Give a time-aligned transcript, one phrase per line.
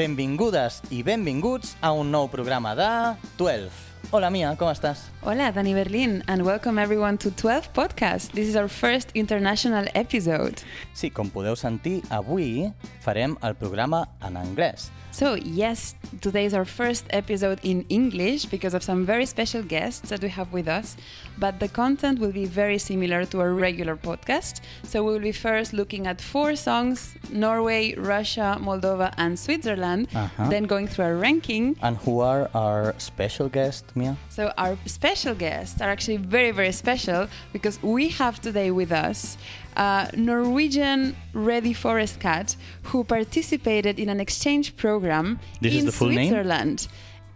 [0.00, 2.86] Benvingudes i benvinguts a un nou programa de
[3.36, 3.68] 12.
[4.16, 5.02] Hola, Mia, com estàs?
[5.20, 8.32] Hola, Dani Berlin, and welcome everyone to 12 Podcast.
[8.32, 10.64] This is our first international episode.
[10.96, 12.70] Sí, com podeu sentir, avui
[13.04, 14.88] farem el programa en anglès.
[15.20, 20.08] So, yes, today is our first episode in English because of some very special guests
[20.08, 20.96] that we have with us,
[21.36, 24.62] but the content will be very similar to our regular podcast.
[24.82, 30.48] So, we will be first looking at four songs Norway, Russia, Moldova, and Switzerland, Uh-huh.
[30.48, 31.76] then going through our ranking.
[31.82, 34.16] And who are our special guests, Mia?
[34.30, 39.36] So, our special guests are actually very, very special because we have today with us
[39.76, 45.92] a Norwegian Ready Forest Cat who participated in an exchange program This is in the
[45.92, 46.28] full name?
[46.28, 46.88] Switzerland.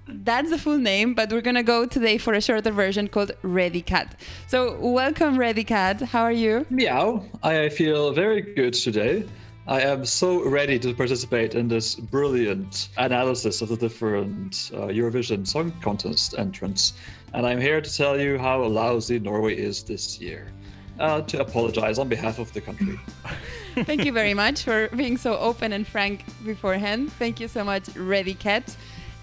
[0.07, 3.81] That's the full name, but we're gonna go today for a shorter version called Ready
[3.81, 4.21] Cat.
[4.49, 6.03] So, welcome, Ready Cat.
[6.03, 6.67] How are you?
[6.69, 7.25] Meow.
[7.43, 9.25] I feel very good today.
[9.67, 15.47] I am so ready to participate in this brilliant analysis of the different uh, Eurovision
[15.47, 16.93] Song Contest entrants.
[17.33, 20.53] And I'm here to tell you how lousy Norway is this year.
[21.01, 22.99] Uh, to apologize on behalf of the country.
[23.85, 27.11] Thank you very much for being so open and frank beforehand.
[27.19, 28.77] Thank you so much, Ready Cat.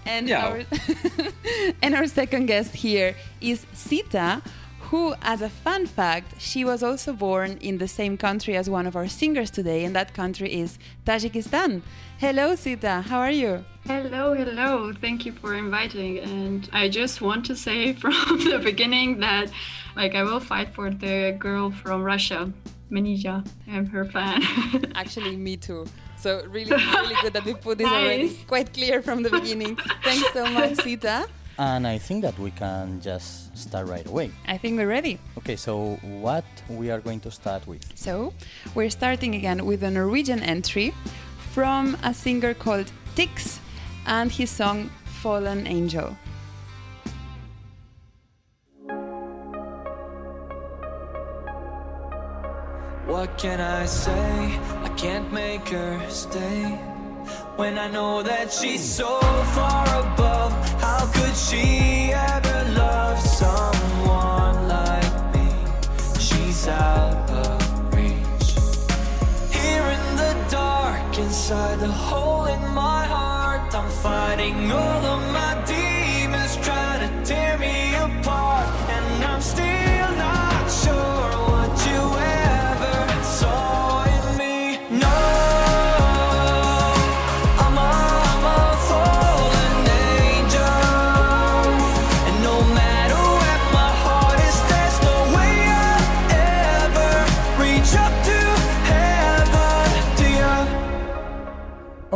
[0.04, 0.46] And Yeah.
[0.48, 0.60] our
[1.82, 4.42] and our second guest here is Sita,
[4.92, 8.86] who, as a fun fact, she was also born in the same country as one
[8.86, 11.80] of our singers today, and that country is Tajikistan.
[12.18, 13.00] Hello, Sita.
[13.00, 13.64] How are you?
[13.86, 14.92] Hello, hello.
[14.92, 16.18] Thank you for inviting.
[16.18, 18.12] And I just want to say from
[18.44, 19.50] the beginning that
[19.96, 22.52] like I will fight for the girl from Russia,
[22.90, 23.48] Manizha.
[23.66, 24.42] I'm her fan.
[24.94, 25.86] Actually, me too.
[26.18, 29.78] So really, really good that we put this already quite clear from the beginning.
[30.04, 31.28] Thanks so much, Sita.
[31.58, 34.30] And I think that we can just start right away.
[34.46, 35.18] I think we're ready.
[35.38, 37.84] Okay, so what we are going to start with?
[37.96, 38.32] So,
[38.74, 40.94] we're starting again with a Norwegian entry
[41.52, 43.58] from a singer called Tix
[44.06, 44.90] and his song
[45.20, 46.16] Fallen Angel.
[53.06, 54.58] What can I say?
[54.82, 56.91] I can't make her stay.
[57.56, 59.20] When I know that she's so
[59.56, 65.48] far above, how could she ever love someone like me?
[66.18, 68.48] She's out of reach.
[69.56, 75.52] Here in the dark, inside the hole in my heart, I'm fighting all of my
[75.66, 78.68] demons, trying to tear me apart.
[78.90, 79.71] And I'm still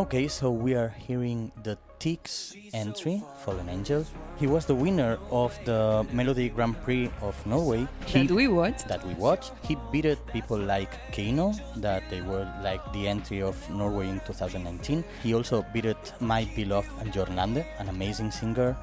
[0.07, 4.07] Okay, so we are hearing the Tix entry, Fallen Angel.
[4.39, 7.89] He was the winner of the Melodi Grand Prix of Norway.
[8.07, 8.87] He- that we watched.
[8.87, 9.51] that we watched.
[9.67, 15.03] He beat people like KEiiNO, that they were like the entry of Norway in 2019.
[15.25, 18.77] He also beat my beloved and Jørn Lande, an amazing singer.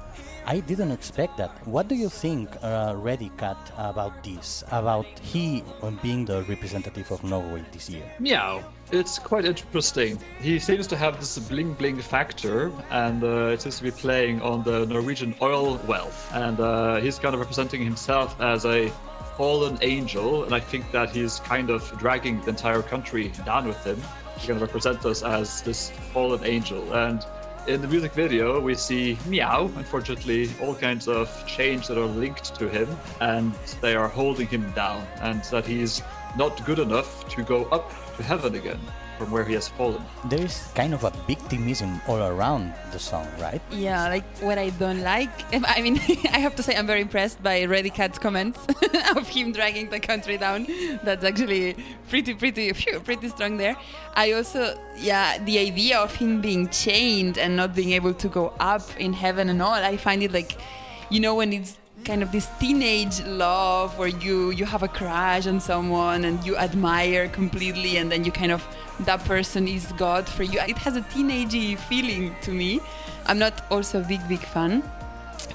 [0.46, 1.50] I didn't expect that.
[1.66, 4.62] What do you think, uh, Ready Cat, about this?
[4.70, 8.04] About he uh, being the representative of Norway this year?
[8.20, 8.62] Meow.
[8.92, 10.18] It's quite interesting.
[10.42, 14.40] He seems to have this bling bling factor, and uh, it seems to be playing
[14.42, 16.30] on the Norwegian oil wealth.
[16.32, 18.90] And uh, he's kind of representing himself as a
[19.36, 23.82] fallen angel, and I think that he's kind of dragging the entire country down with
[23.84, 24.00] him.
[24.36, 26.92] He's going to represent us as this fallen angel.
[26.94, 27.24] And
[27.66, 32.54] in the music video, we see Meow, unfortunately, all kinds of chains that are linked
[32.56, 32.88] to him,
[33.20, 36.02] and they are holding him down, and that he's
[36.36, 38.80] not good enough to go up to heaven again
[39.24, 40.02] from where he has fallen.
[40.26, 43.60] There is kind of a victimism all around the song, right?
[43.70, 45.30] Yeah, like what I don't like.
[45.66, 45.98] I mean,
[46.32, 48.60] I have to say I'm very impressed by Ready Cat's comments
[49.16, 50.66] of him dragging the country down.
[51.02, 51.76] That's actually
[52.10, 53.76] pretty, pretty, pretty strong there.
[54.14, 58.52] I also, yeah, the idea of him being chained and not being able to go
[58.60, 59.72] up in heaven and all.
[59.72, 60.58] I find it like,
[61.08, 65.46] you know, when it's kind of this teenage love where you you have a crush
[65.46, 68.62] on someone and you admire completely and then you kind of
[69.00, 70.60] that person is god for you.
[70.60, 72.80] It has a teenagey feeling to me.
[73.26, 74.82] I'm not also a big big fan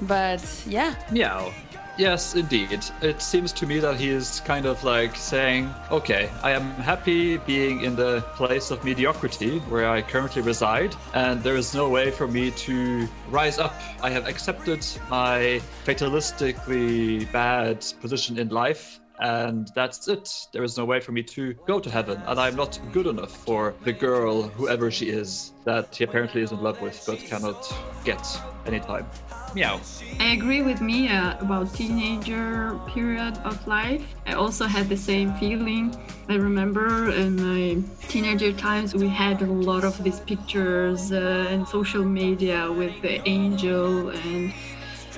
[0.02, 0.94] but yeah.
[1.10, 1.52] Meow.
[2.00, 2.82] Yes, indeed.
[3.02, 7.36] It seems to me that he is kind of like saying, okay, I am happy
[7.36, 12.10] being in the place of mediocrity where I currently reside, and there is no way
[12.10, 13.74] for me to rise up.
[14.02, 20.48] I have accepted my fatalistically bad position in life, and that's it.
[20.52, 23.36] There is no way for me to go to heaven, and I'm not good enough
[23.44, 27.72] for the girl, whoever she is, that he apparently is in love with but cannot
[28.04, 28.26] get
[28.66, 29.06] anytime.
[29.54, 29.80] Meow.
[30.20, 34.02] I agree with Mia about teenager period of life.
[34.24, 35.94] I also had the same feeling.
[36.28, 41.66] I remember in my teenager times we had a lot of these pictures uh, and
[41.66, 44.52] social media with the angel and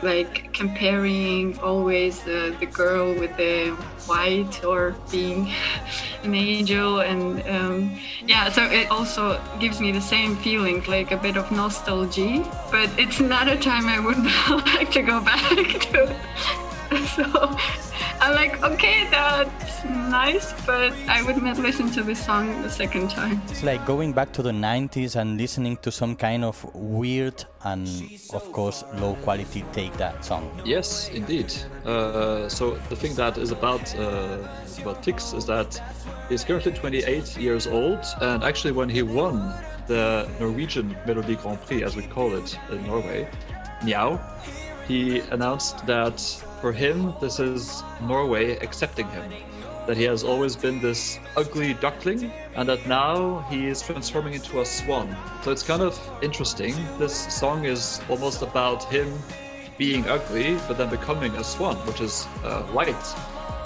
[0.02, 3.70] like comparing always the, the girl with the
[4.06, 5.50] white or being
[6.24, 11.16] an angel and um, yeah so it also gives me the same feeling like a
[11.16, 14.18] bit of nostalgia but it's not a time i would
[14.74, 15.40] like to go back
[15.80, 16.16] to
[17.16, 17.24] so
[18.20, 23.10] I'm like, okay, that's nice, but I would not listen to this song the second
[23.10, 23.40] time.
[23.48, 27.88] It's like going back to the 90s and listening to some kind of weird and,
[28.32, 30.50] of course, low quality take that song.
[30.64, 31.52] Yes, indeed.
[31.84, 34.38] Uh, so the thing that is about uh,
[34.80, 35.80] about Tix is that
[36.28, 39.54] he's currently 28 years old, and actually, when he won
[39.86, 43.28] the Norwegian Melodi Grand Prix, as we call it in Norway,
[43.82, 44.20] Meow,
[44.86, 49.32] he announced that for him, this is Norway accepting him.
[49.88, 54.60] That he has always been this ugly duckling, and that now he is transforming into
[54.60, 55.16] a swan.
[55.42, 56.76] So it's kind of interesting.
[57.00, 59.12] This song is almost about him
[59.76, 63.06] being ugly, but then becoming a swan, which is uh, white.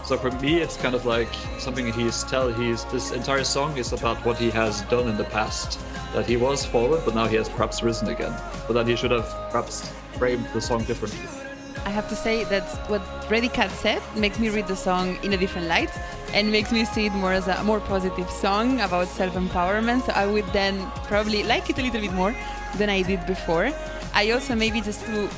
[0.07, 2.51] So for me, it's kind of like something he's tell.
[2.51, 5.79] He's this entire song is about what he has done in the past.
[6.15, 8.35] That he was fallen, but now he has perhaps risen again.
[8.67, 11.46] But then he should have perhaps framed the song differently.
[11.87, 13.01] I have to say that what
[13.31, 15.91] Ready Cat said makes me read the song in a different light
[16.35, 20.05] and makes me see it more as a more positive song about self-empowerment.
[20.05, 22.35] So I would then probably like it a little bit more
[22.77, 23.73] than I did before.
[24.15, 25.31] I also maybe just to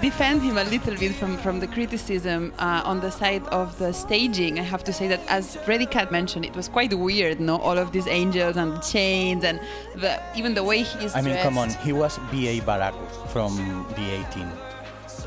[0.00, 3.92] defend him a little bit from, from the criticism uh, on the side of the
[3.92, 4.58] staging.
[4.58, 7.58] I have to say that, as Ready Cat mentioned, it was quite weird, no?
[7.58, 9.60] All of these angels and the chains and
[9.96, 11.42] the, even the way he's I mean, dressed.
[11.42, 12.60] come on, he was B.A.
[12.60, 13.54] Baracus from
[13.94, 14.50] the A-Team.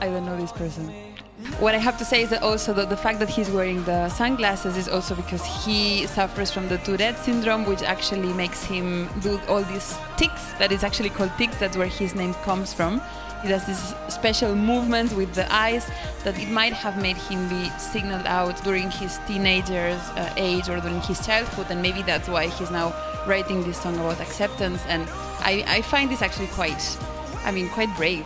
[0.02, 0.94] I don't know this person.
[1.60, 4.10] What I have to say is that also the, the fact that he's wearing the
[4.10, 9.40] sunglasses is also because he suffers from the Tourette syndrome, which actually makes him do
[9.48, 10.54] all these tics.
[10.54, 11.58] That is actually called tics.
[11.58, 13.02] That's where his name comes from.
[13.42, 15.90] He does this special movement with the eyes
[16.24, 20.80] that it might have made him be signaled out during his teenager's uh, age or
[20.80, 22.94] during his childhood, and maybe that's why he's now
[23.28, 24.84] writing this song about acceptance.
[24.88, 25.08] And
[25.40, 26.98] I, I find this actually quite,
[27.44, 28.26] I mean, quite brave.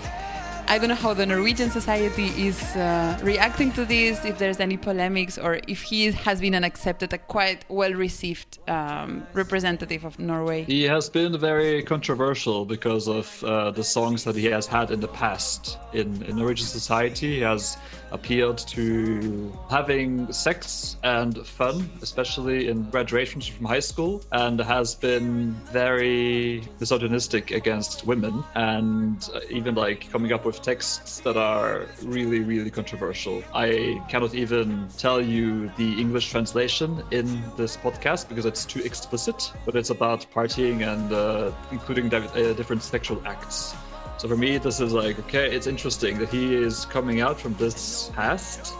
[0.71, 4.77] I don't know how the Norwegian society is uh, reacting to this, if there's any
[4.77, 10.19] polemics, or if he has been an accepted, a quite well received um, representative of
[10.19, 10.65] Norway.
[10.65, 14.99] He has been very controversial because of uh, the songs that he has had in
[14.99, 15.79] the past.
[15.93, 17.75] In, in Norwegian society, he has
[18.11, 25.53] appealed to having sex and fun, especially in graduations from high school, and has been
[25.71, 32.39] very misogynistic against women, and uh, even like coming up with texts that are really,
[32.39, 33.43] really controversial.
[33.53, 39.51] I cannot even tell you the English translation in this podcast because it's too explicit,
[39.65, 42.19] but it's about partying and uh, including uh,
[42.53, 43.75] different sexual acts.
[44.19, 47.53] So for me, this is like, okay, it's interesting that he is coming out from
[47.55, 48.73] this past,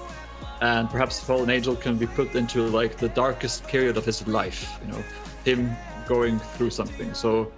[0.59, 4.77] and perhaps Fallen Angel can be put into like the darkest period of his life,
[4.81, 5.01] you know,
[5.45, 5.71] him
[6.05, 7.13] going through something.
[7.13, 7.53] So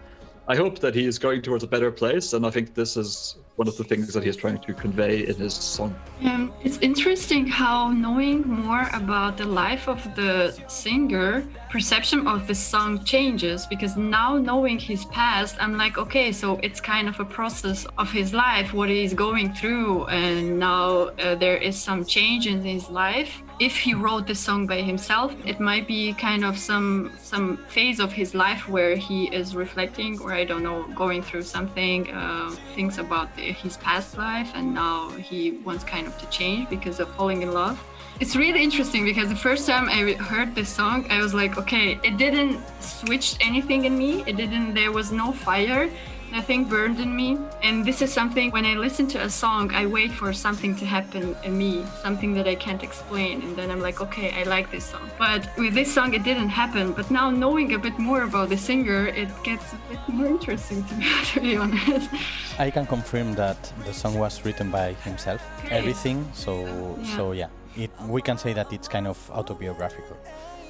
[0.47, 3.37] I hope that he is going towards a better place, and I think this is
[3.55, 5.93] one of the things that he's trying to convey in his song.
[6.23, 12.55] Um, it's interesting how knowing more about the life of the singer, perception of the
[12.55, 17.25] song changes because now knowing his past, I'm like, okay, so it's kind of a
[17.25, 22.47] process of his life, what he's going through, and now uh, there is some change
[22.47, 23.41] in his life.
[23.61, 27.99] If he wrote the song by himself, it might be kind of some some phase
[27.99, 32.49] of his life where he is reflecting, or I don't know, going through something, uh,
[32.73, 36.99] things about the, his past life, and now he wants kind of to change because
[36.99, 37.77] of falling in love.
[38.19, 41.99] It's really interesting because the first time I heard this song, I was like, okay,
[42.01, 44.23] it didn't switch anything in me.
[44.25, 44.73] It didn't.
[44.73, 45.87] There was no fire.
[46.31, 47.37] Nothing burned in me.
[47.61, 50.85] And this is something when I listen to a song, I wait for something to
[50.85, 53.41] happen in me, something that I can't explain.
[53.41, 55.09] And then I'm like, okay, I like this song.
[55.19, 56.93] But with this song, it didn't happen.
[56.93, 60.83] But now knowing a bit more about the singer, it gets a bit more interesting
[60.85, 62.09] to me, to be honest.
[62.57, 65.77] I can confirm that the song was written by himself, Okay.
[65.77, 66.25] everything.
[66.33, 66.53] So,
[67.01, 67.15] Yeah.
[67.17, 70.17] so yeah, it, we can say that it's kind of autobiographical.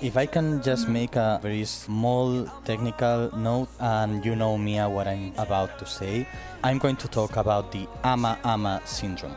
[0.01, 5.08] If I can just make a very small technical note, and you know Mia what
[5.08, 6.27] I'm about to say,
[6.63, 9.36] I'm going to talk about the ama ama syndrome.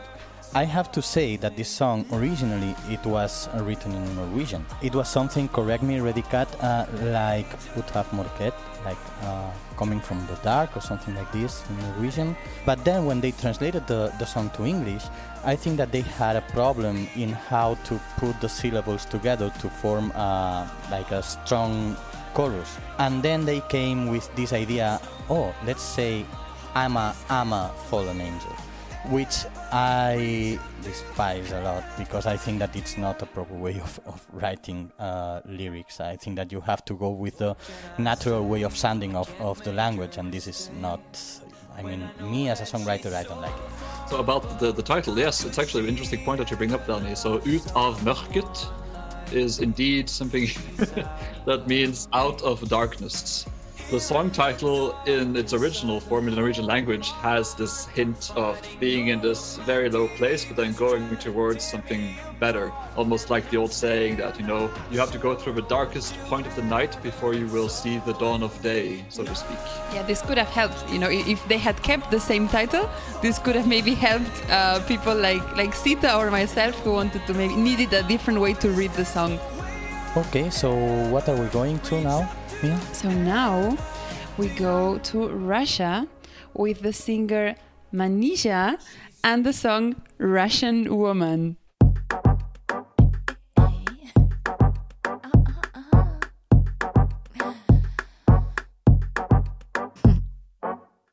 [0.55, 4.65] I have to say that this song originally it was written in Norwegian.
[4.81, 8.53] It was something, correct me, Ready Cat, uh, like Ut av mørket,
[8.85, 12.35] like uh, coming from the dark or something like this in Norwegian.
[12.65, 15.03] But then when they translated the, the song to English,
[15.45, 19.69] I think that they had a problem in how to put the syllables together to
[19.69, 21.95] form uh, like a strong
[22.33, 22.77] chorus.
[22.97, 24.99] And then they came with this idea,
[25.29, 26.25] oh, let's say
[26.73, 28.55] I'm a, I'm a fallen angel
[29.09, 33.99] which I despise a lot because I think that it's not a proper way of,
[34.05, 35.99] of writing uh, lyrics.
[35.99, 37.55] I think that you have to go with the
[37.97, 41.01] natural way of sounding of, of the language, and this is not.
[41.77, 44.09] I mean, me as a songwriter, I don't like it.
[44.09, 46.87] So about the, the title, yes, it's actually an interesting point that you bring up,
[46.87, 47.15] Danny.
[47.15, 48.67] So ut av mørket
[49.33, 50.47] is indeed something
[51.45, 53.45] that means out of darkness.
[53.91, 58.59] The song title, in its original form in the Norwegian language, has this hint of
[58.79, 62.73] being in this very low place, but then going towards something better.
[62.95, 66.17] Almost like the old saying that, you know, you have to go through the darkest
[66.21, 69.59] point of the night before you will see the dawn of day, so to speak.
[69.93, 70.89] Yeah, this could have helped.
[70.91, 72.89] You know, if they had kept the same title,
[73.21, 77.35] this could have maybe helped uh, people like like Sita or myself who wanted to
[77.35, 79.37] maybe needed a different way to read the song.
[80.17, 80.73] Okay, so
[81.11, 82.27] what are we going to now?
[82.63, 82.79] Yeah.
[82.93, 83.77] So now
[84.37, 86.07] we go to Russia
[86.53, 87.55] with the singer
[87.93, 88.77] Manizha
[89.23, 91.57] and the song Russian Woman.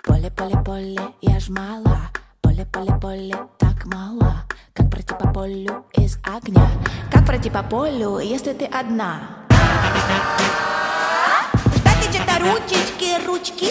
[0.05, 4.45] Поле-поле-поле, я ж мала Поле-поле-поле, так мало.
[4.73, 6.69] Как пройти по полю из огня
[7.11, 9.43] Как пройти по полю, если ты одна?
[12.43, 13.71] Ручечки, ручки.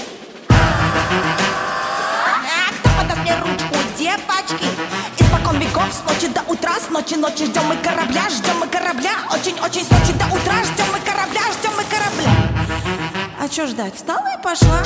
[0.50, 0.54] А
[2.80, 4.66] кто подаст мне ручку, девочки?
[5.18, 9.12] Испокон веков, с ночи до утра С ночи ночи ждем мы корабля, ждем мы корабля.
[9.32, 12.32] Очень-очень с ночи до утра Ждем мы корабля, ждем мы корабля.
[13.40, 13.96] А чё ждать?
[13.96, 14.82] Встала и пошла.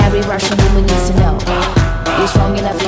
[0.00, 1.38] Every Russian woman needs to know.
[2.18, 2.87] You're strong enough,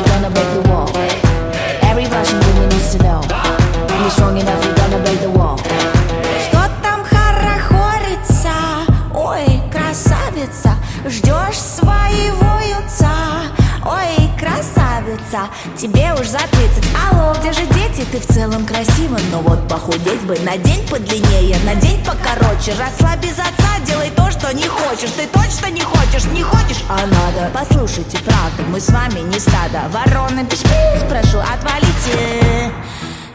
[15.77, 18.07] Тебе уж за 30 Алло, где же дети?
[18.11, 22.75] Ты в целом красива Но вот похудеть бы на день подлиннее На день покороче.
[22.79, 25.11] Расслабь без отца, делай то, что не хочешь.
[25.11, 29.83] Ты точно не хочешь, не хочешь, а надо Послушайте правду, мы с вами не стадо.
[29.91, 32.73] Вороны, пиш-пиш, прошу, отвалите.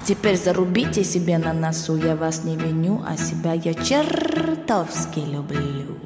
[0.07, 5.97] Теперь зарубите себе на носу Я вас не виню, а себя я чертовски люблю.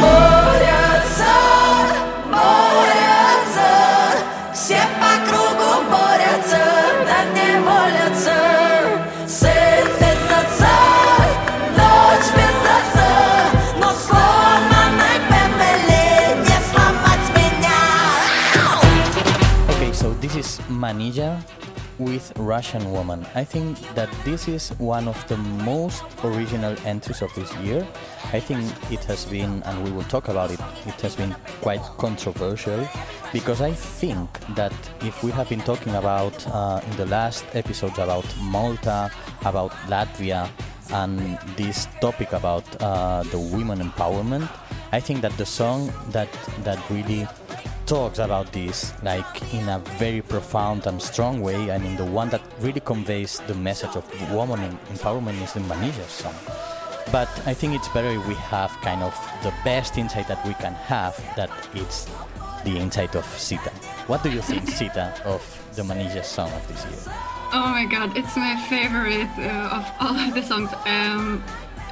[0.00, 1.24] Борются
[20.70, 21.38] Manizha
[21.98, 23.26] with Russian Woman.
[23.34, 27.86] I think that this is one of the most original entries of this year.
[28.32, 31.82] I think it has been, and we will talk about it, it has been quite
[31.98, 32.88] controversial
[33.32, 37.98] because I think that if we have been talking about uh, in the last episodes
[37.98, 39.10] about Malta,
[39.44, 40.48] about Latvia,
[40.90, 44.48] and this topic about uh, the women empowerment,
[44.92, 46.28] I think that the song that
[46.64, 47.26] that really
[47.88, 51.70] talks about this like in a very profound and strong way.
[51.70, 55.60] I mean, the one that really conveys the message of woman em- empowerment is the
[55.60, 56.34] Manizha song.
[57.10, 60.52] But I think it's better if we have kind of the best insight that we
[60.54, 62.06] can have, that it's
[62.62, 63.70] the insight of Sita.
[64.06, 65.40] What do you think, Sita, of
[65.74, 67.14] the Manizha song of this year?
[67.54, 70.70] Oh my god, it's my favorite uh, of all of the songs.
[70.84, 71.42] Um,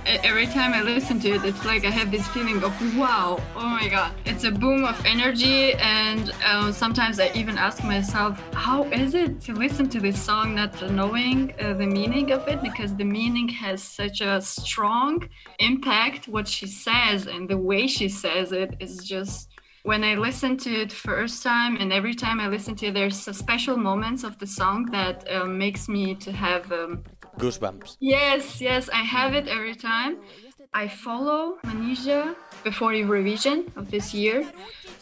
[0.07, 3.69] every time I listen to it, it's like I have this feeling of wow, oh
[3.69, 4.13] my god.
[4.25, 9.41] It's a boom of energy, and um, sometimes I even ask myself, how is it
[9.43, 12.63] to listen to this song not knowing uh, the meaning of it?
[12.63, 16.29] Because the meaning has such a strong impact.
[16.29, 19.51] What she says and the way she says it is just
[19.87, 23.29] when I listen to it first time and every time I listen to it, there's
[23.29, 27.05] a special moments of the song that um, makes me to have um,
[27.39, 27.97] Goosebumps.
[28.01, 30.19] yes, yes, I have it every time.
[30.75, 34.47] I follow Manizha before Eurovision of this year.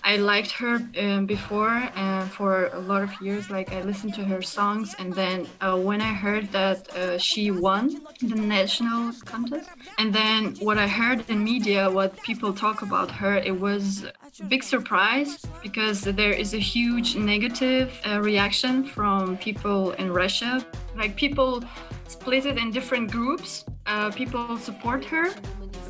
[0.05, 3.51] I liked her um, before uh, for a lot of years.
[3.51, 7.51] Like I listened to her songs, and then uh, when I heard that uh, she
[7.51, 13.11] won the national contest, and then what I heard in media, what people talk about
[13.11, 19.39] her, it was a big surprise because there is a huge negative uh, reaction from
[19.39, 20.65] people in Russia.
[20.97, 21.65] Like people
[22.07, 23.65] split it in different groups.
[23.87, 25.33] Uh, people support her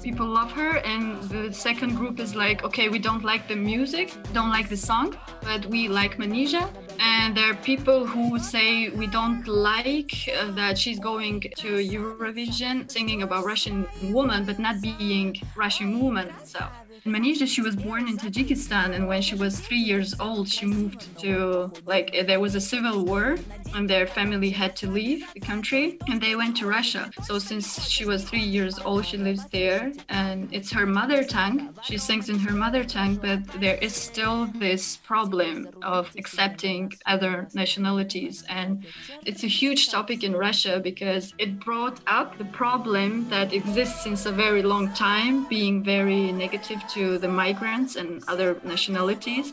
[0.04, 4.12] people love her and the second group is like okay we don't like the music
[4.34, 6.68] don't like the song but we like Manizha.
[7.00, 12.90] and there are people who say we don't like uh, that she's going to Eurovision
[12.90, 16.72] singing about Russian woman but not being Russian woman itself
[17.06, 21.18] Manizha, she was born in Tajikistan, and when she was three years old, she moved
[21.18, 23.36] to like eh, there was a civil war,
[23.74, 27.10] and their family had to leave the country, and they went to Russia.
[27.24, 31.76] So since she was three years old, she lives there, and it's her mother tongue.
[31.82, 37.48] She sings in her mother tongue, but there is still this problem of accepting other
[37.52, 38.86] nationalities, and
[39.26, 44.24] it's a huge topic in Russia because it brought up the problem that exists since
[44.24, 49.52] a very long time, being very negative to the migrants and other nationalities.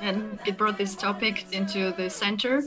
[0.00, 2.62] And it brought this topic into the center.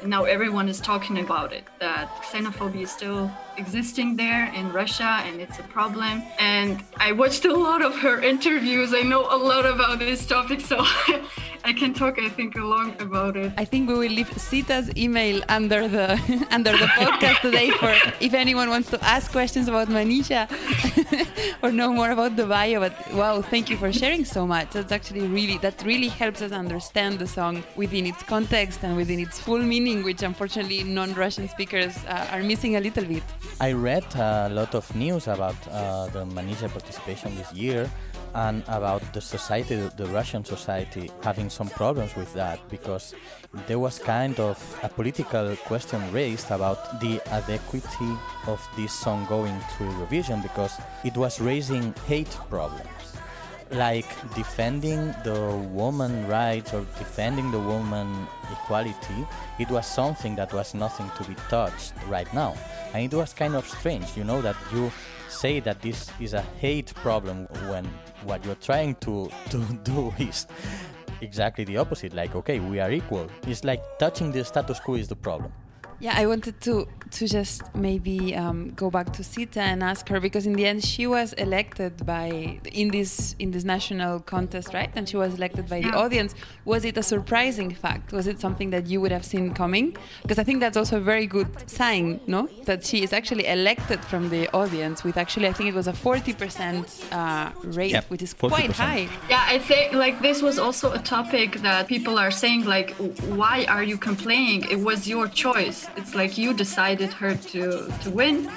[0.00, 5.20] And now everyone is talking about it that xenophobia is still existing there in Russia
[5.26, 6.22] and it's a problem.
[6.38, 8.94] And I watched a lot of her interviews.
[8.94, 10.76] I know a lot about this topic, so
[11.64, 13.52] I can talk, I think, a lot about it.
[13.58, 16.08] I think we will leave Sita's email under the
[16.50, 20.46] under the podcast today for if anyone wants to ask questions about Manizha
[21.62, 22.78] or know more about the bio.
[22.78, 24.70] But wow, thank you for sharing so much.
[24.70, 26.77] That's actually really that really helps us understand
[27.18, 32.28] the song within its context and within its full meaning, which unfortunately non-Russian speakers uh,
[32.32, 33.22] are missing a little bit.
[33.60, 37.90] I read a lot of news about uh, the Manizha participation this year
[38.34, 43.14] and about the society, the Russian society, having some problems with that because
[43.66, 49.58] there was kind of a political question raised about the adequacy of this song going
[49.78, 52.97] to Eurovision because it was raising hate problems.
[53.70, 59.26] Like defending the woman rights or defending the woman equality,
[59.58, 62.54] it was something that was nothing to be touched right now.
[62.94, 64.90] And it was kind of strange, you know, that you
[65.28, 67.84] say that this is a hate problem when
[68.24, 70.46] what you're trying to, to do is
[71.20, 72.14] exactly the opposite.
[72.14, 73.28] Like, okay, we are equal.
[73.46, 75.52] It's like touching the status quo is the problem.
[76.00, 80.20] Yeah, I wanted to to just maybe um, go back to Sita and ask her
[80.20, 84.90] because in the end she was elected by in this in this national contest, right?
[84.94, 86.34] And she was elected by the audience.
[86.66, 88.12] Was it a surprising fact?
[88.12, 89.96] Was it something that you would have seen coming?
[90.22, 92.48] Because I think that's also a very good sign, no?
[92.66, 95.94] That she is actually elected from the audience with actually I think it was a
[95.94, 98.48] forty percent uh, rate, Yep, which is 40%.
[98.50, 99.08] quite high.
[99.30, 102.90] Yeah, I think like this was also a topic that people are saying like,
[103.40, 104.64] why are you complaining?
[104.70, 105.87] It was your choice.
[105.96, 108.50] It's like you decided her to to win.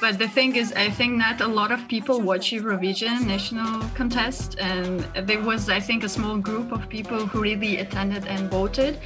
[0.00, 4.56] But the thing is, I think not a lot of people watch Eurovision national contest,
[4.58, 8.98] and there was, I think, a small group of people who really attended and voted.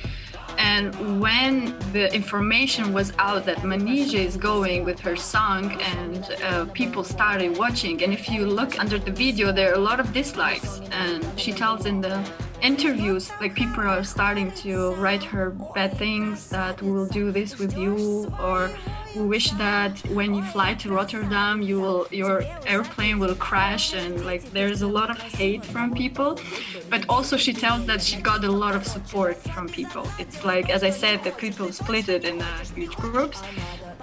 [0.57, 6.66] And when the information was out that Manizha is going with her song, and uh,
[6.66, 10.12] people started watching, and if you look under the video, there are a lot of
[10.12, 10.80] dislikes.
[10.92, 12.16] And she tells in the
[12.64, 17.59] interviews, like people are starting to write her bad things that we will do this
[17.59, 18.70] with you, or
[19.14, 24.24] we wish that when you fly to Rotterdam, you will your airplane will crash, and
[24.24, 26.40] like there's a lot of hate from people.
[26.88, 30.09] But also she tells that she got a lot of support from people.
[30.18, 33.42] It's like as I said, the people split it in uh, huge groups.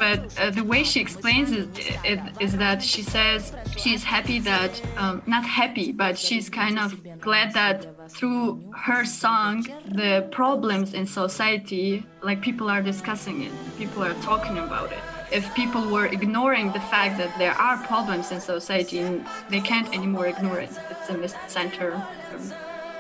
[0.02, 1.70] But uh, the way she explains it,
[2.04, 6.90] it is that she says she's happy that, um, not happy, but she's kind of
[7.20, 14.04] glad that through her song, the problems in society, like people are discussing it, people
[14.04, 15.04] are talking about it.
[15.32, 20.26] If people were ignoring the fact that there are problems in society, they can't anymore
[20.26, 20.72] ignore it.
[20.90, 22.04] It's in the center.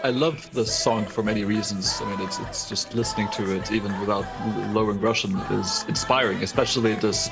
[0.04, 2.02] I love the song for many reasons.
[2.02, 4.26] I mean, it's it's just listening to it, even without
[4.74, 6.42] lowering Russian, is inspiring.
[6.42, 7.30] Especially this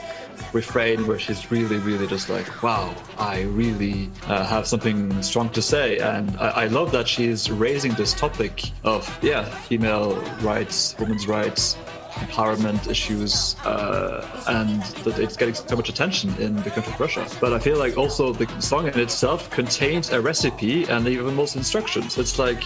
[0.54, 5.62] refrain where she's really, really just like, "Wow, I really uh, have something strong to
[5.64, 11.28] say." And I, I love that she's raising this topic of yeah, female rights, women's
[11.28, 11.76] rights,
[12.20, 17.28] empowerment issues, uh, and that it's getting so much attention in the country of Russia.
[17.40, 21.56] But I feel like also the song in itself contains a recipe and even most
[21.56, 22.18] instructions.
[22.18, 22.64] It's like,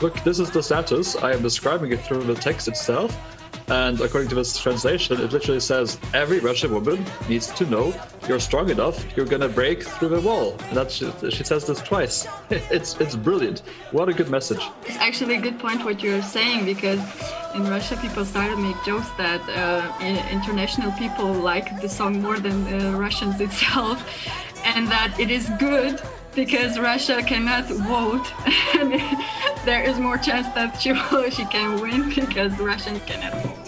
[0.00, 1.16] look, this is the status.
[1.16, 3.16] I am describing it through the text itself.
[3.70, 7.94] And according to this translation, it literally says every Russian woman needs to know
[8.28, 10.56] you're strong enough, you're gonna break through the wall.
[10.68, 12.26] And that's she says this twice.
[12.50, 13.62] It's it's brilliant.
[13.92, 14.62] What a good message.
[14.86, 17.00] It's actually a good point what you're saying because
[17.54, 19.82] in Russia people started to make jokes that uh,
[20.32, 23.98] international people like the song more than uh, Russians itself,
[24.64, 26.02] and that it is good
[26.34, 28.26] because Russia cannot vote.
[29.64, 30.90] there is more chance that she
[31.30, 33.59] she can win because Russians cannot vote.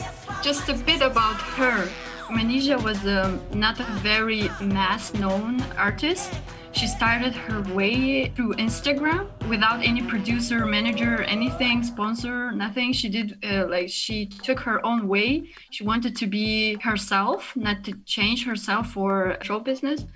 [0.43, 1.89] Just a bit about her.
[2.29, 6.33] Manizha was um, not a very mass-known artist.
[6.73, 12.93] She started her way through Instagram without any producer, manager, anything, sponsor, nothing.
[12.93, 15.51] She did uh, like she took her own way.
[15.71, 20.07] She wanted to be herself, not to change herself for show business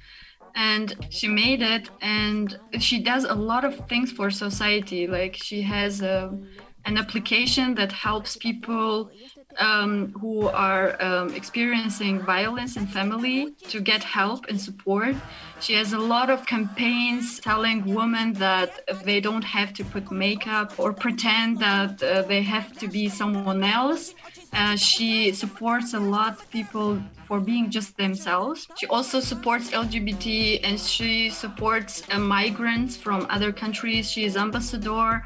[0.56, 5.60] and she made it and she does a lot of things for society like she
[5.60, 6.48] has a, um,
[6.86, 9.10] an application that helps people
[9.58, 15.14] um, who are um, experiencing violence in family to get help and support.
[15.60, 18.70] She has a lot of campaigns telling women that
[19.04, 23.64] they don't have to put makeup or pretend that uh, they have to be someone
[23.64, 24.14] else.
[24.52, 28.68] Uh, she supports a lot people for being just themselves.
[28.78, 34.10] She also supports LGBT and she supports uh, migrants from other countries.
[34.10, 35.24] She is ambassador,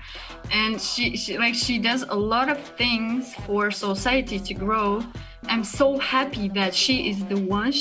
[0.53, 5.05] and she, she like she does a lot of things for society to grow.
[5.45, 7.73] I'm so happy that she is the one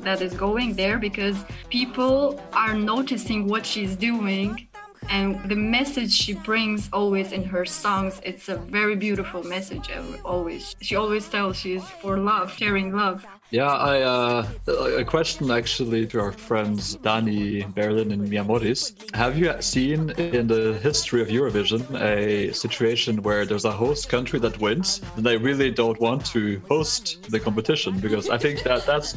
[0.00, 1.36] that is going there because
[1.68, 4.66] people are noticing what she's doing
[5.08, 9.90] and the message she brings always in her songs it's a very beautiful message
[10.24, 14.48] always she always tells she's for love sharing love yeah, I uh,
[14.98, 19.14] a question actually to our friends Dani, Berlin, and Miyamoris.
[19.14, 24.40] Have you seen in the history of Eurovision a situation where there's a host country
[24.40, 28.00] that wins, and they really don't want to host the competition?
[28.00, 29.14] Because I think that that's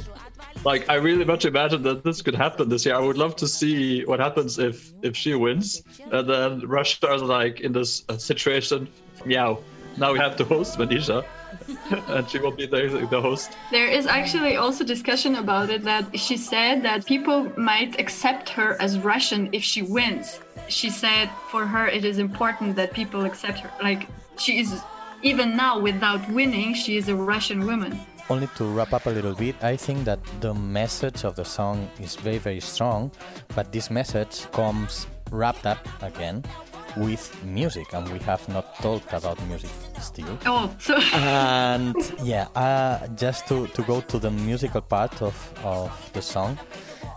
[0.65, 2.95] like I really much imagine that this could happen this year.
[2.95, 7.21] I would love to see what happens if if she wins, and then Russia is
[7.21, 8.87] like in this uh, situation.
[9.25, 9.59] Meow.
[9.97, 11.25] Now we have to host Manizha.
[12.09, 13.51] and she will be the, the host.
[13.71, 18.79] There is actually also discussion about it that she said that people might accept her
[18.81, 20.39] as Russian if she wins.
[20.67, 23.71] She said for her it is important that people accept her.
[23.81, 24.81] Like she is,
[25.23, 27.99] even now without winning, she is a Russian woman.
[28.29, 31.89] Only to wrap up a little bit, I think that the message of the song
[31.99, 33.09] is very, very strong,
[33.55, 36.43] but this message comes wrapped up again
[36.97, 39.69] with music, and we have not talked about music
[40.01, 40.37] still.
[40.45, 46.11] Oh, so and yeah, uh, just to, to go to the musical part of, of
[46.13, 46.57] the song,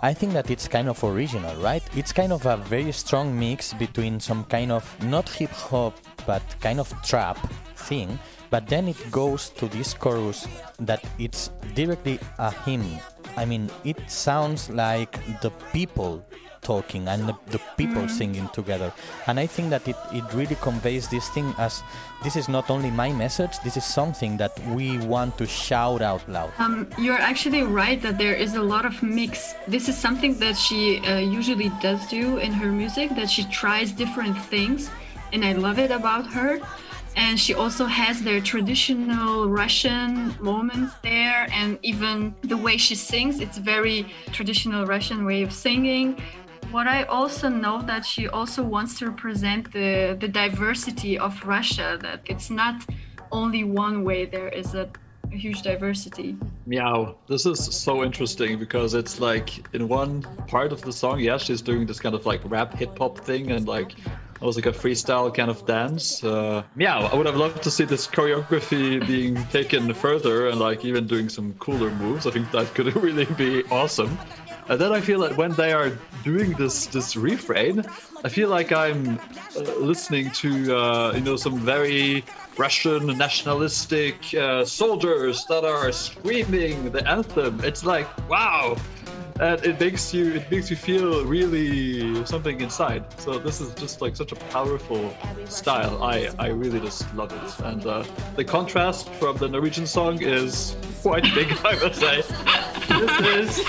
[0.03, 1.83] I think that it's kind of original, right?
[1.96, 6.42] It's kind of a very strong mix between some kind of not hip hop, but
[6.61, 7.38] kind of trap
[7.77, 8.18] thing.
[8.51, 10.47] But then it goes to this chorus
[10.79, 12.99] that it's directly a hymn.
[13.37, 16.25] I mean, it sounds like the people
[16.63, 18.11] talking and the, the people mm.
[18.11, 18.93] singing together.
[19.27, 21.83] And I think that it, it really conveys this thing as
[22.23, 26.29] this is not only my message, this is something that we want to shout out
[26.29, 26.53] loud.
[26.59, 29.55] Um, you're actually right that there is a lot of mix.
[29.69, 33.93] This is something that she uh, usually does do in her music, that she tries
[33.93, 34.91] different things.
[35.33, 36.61] And I love it about her
[37.16, 43.40] and she also has their traditional Russian moments there, and even the way she sings,
[43.40, 46.20] it's very traditional Russian way of singing.
[46.70, 51.99] What I also know that she also wants to represent the, the diversity of Russia,
[52.03, 52.85] that it's not
[53.33, 54.88] only one way, there is a,
[55.33, 56.37] a huge diversity.
[56.66, 57.16] Meow.
[57.27, 61.61] This is so interesting because it's like in one part of the song, yeah, she's
[61.61, 63.94] doing this kind of like rap hip hop thing and like
[64.40, 66.24] almost like a freestyle kind of dance.
[66.24, 67.09] Uh, meow.
[67.12, 71.29] I would have loved to see this choreography being taken further and like even doing
[71.29, 72.26] some cooler moves.
[72.26, 74.18] I think that could really be awesome.
[74.68, 75.90] And then I feel that when they are
[76.22, 77.85] doing this this refrain,
[78.24, 79.18] I feel like I'm
[79.57, 82.24] uh, listening to uh, you know some very
[82.57, 87.61] Russian nationalistic uh, soldiers that are screaming the anthem.
[87.64, 88.76] It's like wow,
[89.40, 93.03] and it makes you it makes you feel really something inside.
[93.20, 95.12] So this is just like such a powerful
[95.46, 96.03] style.
[96.03, 98.05] I I really just love it, and uh,
[98.37, 101.48] the contrast from the Norwegian song is quite big.
[101.64, 102.22] I would say
[102.88, 103.66] this is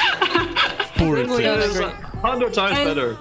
[2.21, 3.17] hundred times and, better.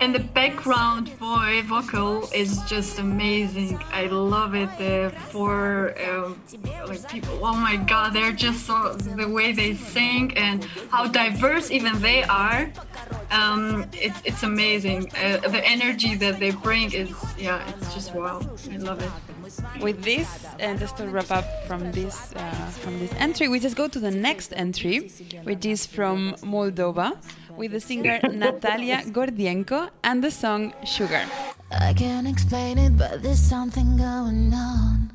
[0.00, 3.78] And the background boy vocal is just amazing.
[3.92, 4.70] I love it.
[4.80, 6.40] Uh, for um,
[6.86, 11.70] like people, oh my god, they're just so the way they sing and how diverse
[11.70, 12.70] even they are.
[13.30, 15.10] Um, it's it's amazing.
[15.12, 18.40] Uh, the energy that they bring is yeah, it's just wow.
[18.72, 19.10] I love it.
[19.80, 22.40] with this, and just to wrap up from this uh,
[22.82, 25.10] from this entry, we just go to the next entry,
[25.44, 27.16] which is from Moldova,
[27.58, 31.26] with the singer Natalia Gordienko and the song Sugar.
[31.70, 35.10] I can't explain it, but there's something going on.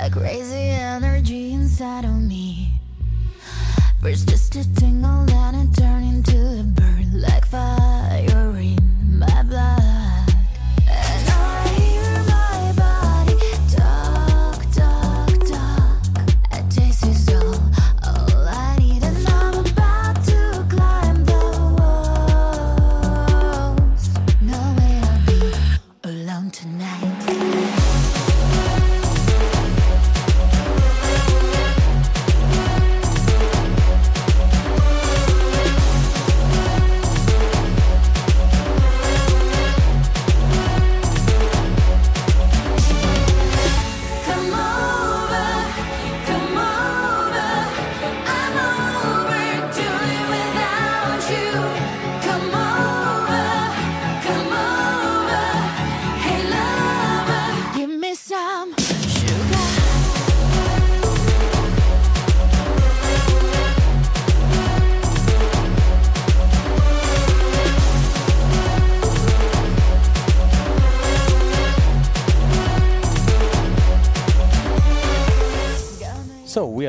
[0.00, 2.80] A crazy energy inside of me.
[4.02, 8.33] First, just a tingle, then it turned into a burn like fire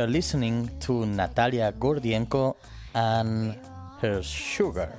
[0.07, 2.55] Listening to Natalia Gordienko
[2.93, 3.55] and
[4.01, 4.89] her sugar.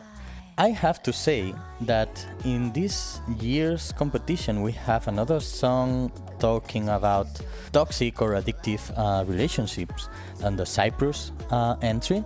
[0.59, 7.27] I have to say that in this year's competition we have another song talking about
[7.73, 10.09] toxic or addictive uh, relationships
[10.43, 12.25] and the Cyprus uh, entry,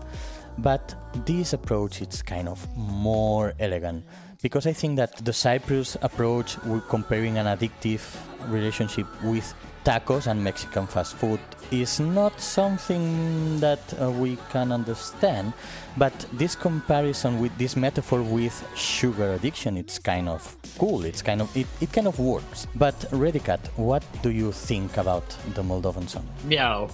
[0.58, 0.94] but
[1.26, 4.04] this approach is kind of more elegant
[4.42, 6.56] because I think that the Cyprus approach,
[6.88, 8.02] comparing an addictive
[8.48, 9.52] relationship with
[9.84, 11.40] tacos and Mexican fast food
[11.70, 15.52] is not something that uh, we can understand,
[15.96, 21.04] but this comparison with this metaphor with sugar addiction, it's kind of cool.
[21.04, 22.66] It's kind of it, it kind of works.
[22.74, 26.26] But Ready Cat, what do you think about the Moldovan song?
[26.44, 26.90] Meow.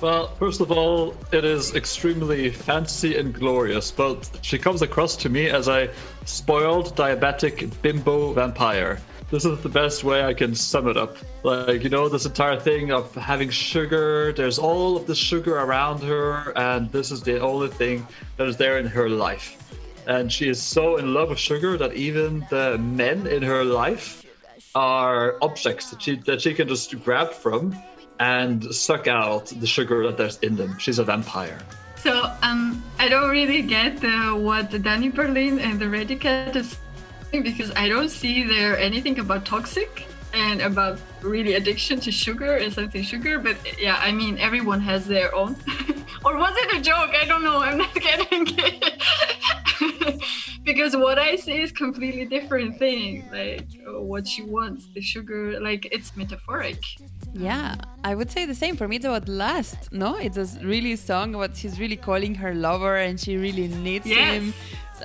[0.00, 5.28] Well, first of all, it is extremely fancy and glorious, but she comes across to
[5.28, 5.90] me as a
[6.24, 9.00] spoiled diabetic bimbo vampire.
[9.30, 11.18] This is the best way I can sum it up.
[11.42, 16.02] Like, you know, this entire thing of having sugar, there's all of the sugar around
[16.02, 18.06] her, and this is the only thing
[18.38, 19.56] that is there in her life.
[20.06, 24.24] And she is so in love with sugar that even the men in her life
[24.74, 27.76] are objects that she that she can just grab from
[28.20, 30.78] and suck out the sugar that there's in them.
[30.78, 31.58] She's a vampire.
[31.96, 36.78] So um, I don't really get uh, what Dani Berlin and the Ready Cat is
[37.32, 42.72] because I don't see there anything about toxic and about really addiction to sugar and
[42.72, 43.38] something sugar.
[43.38, 45.56] But yeah, I mean everyone has their own.
[46.24, 47.10] or was it a joke?
[47.20, 47.58] I don't know.
[47.60, 50.22] I'm not getting it.
[50.64, 53.28] because what I say is completely different thing.
[53.32, 56.82] Like uh, what she wants, the sugar, like it's metaphoric.
[57.34, 58.76] Yeah, I would say the same.
[58.76, 59.92] For me, it's about lust.
[59.92, 64.06] No, it's a really song about she's really calling her lover and she really needs
[64.06, 64.42] Yes.
[64.42, 64.54] him.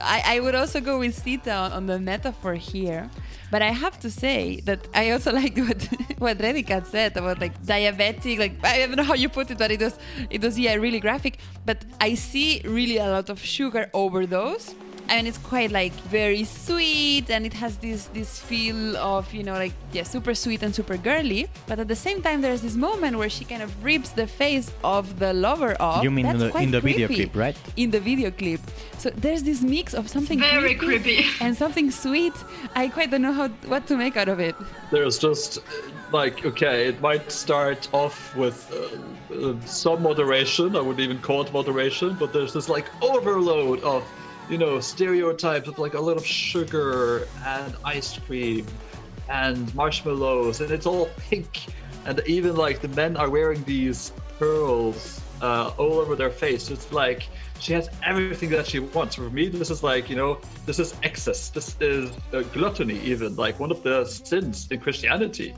[0.02, 3.10] I, I would also go with Sita on, the metaphor here.
[3.52, 5.82] But I have to say that I also liked what
[6.18, 8.40] what Ready Cat said about like diabetic.
[8.40, 9.98] Like I don't know how you put it, but it was
[10.30, 11.38] it was yeah really graphic.
[11.66, 14.74] But I see really a lot of sugar overdose
[15.13, 19.54] and it's quite like very sweet and it has this this feel of you know
[19.63, 23.13] like yeah super sweet and super girly but at the same time there's this moment
[23.19, 26.52] where she kind of rips the face of the lover off You mean in the-
[26.67, 27.58] in the video clip, right?
[27.84, 28.62] in the video clip
[29.02, 31.19] so there's this mix of something Very creepy.
[31.43, 32.34] and something sweet
[32.76, 34.56] i quite don't know how what to make out of it
[34.91, 35.52] There's just
[36.19, 38.78] like okay, it might start off with uh,
[39.36, 40.67] uh, some moderation.
[40.80, 44.02] I wouldn't even call it moderation, but there's this like overload of
[44.50, 48.66] you know stereotypes of like a lot of sugar and ice cream
[49.30, 51.66] and marshmallows, and it's all pink.
[52.06, 56.70] And even like the men are wearing these pearls uh, all over their face.
[56.70, 57.28] It's like
[57.60, 59.16] she has everything that she wants.
[59.16, 61.50] For me, this is like you know, this is excess.
[61.50, 65.54] This is uh, gluttony, even like one of the sins in Christianity.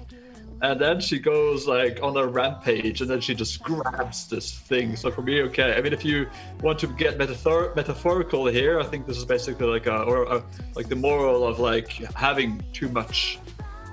[0.65, 4.95] And then she goes like on a rampage, and then she just grabs this thing.
[4.95, 5.75] So for me, okay.
[5.78, 6.28] I mean, if you
[6.60, 10.43] want to get metaphor- metaphorical here, I think this is basically like a or a,
[10.73, 13.38] like the moral of like having too much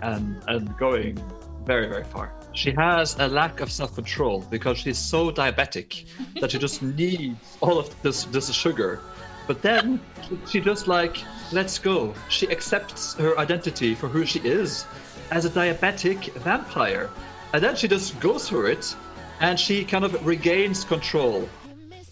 [0.01, 1.23] and and going
[1.67, 2.33] very very far.
[2.55, 6.07] She has a lack of self-control because she's so diabetic
[6.41, 9.01] that she just needs all of this this sugar.
[9.47, 10.01] But then
[10.49, 11.19] she just like
[11.53, 12.15] lets go.
[12.31, 14.87] She accepts her identity for who she is
[15.33, 17.09] as a diabetic vampire.
[17.55, 18.95] And then she just goes for it,
[19.41, 21.49] and she kind of regains control.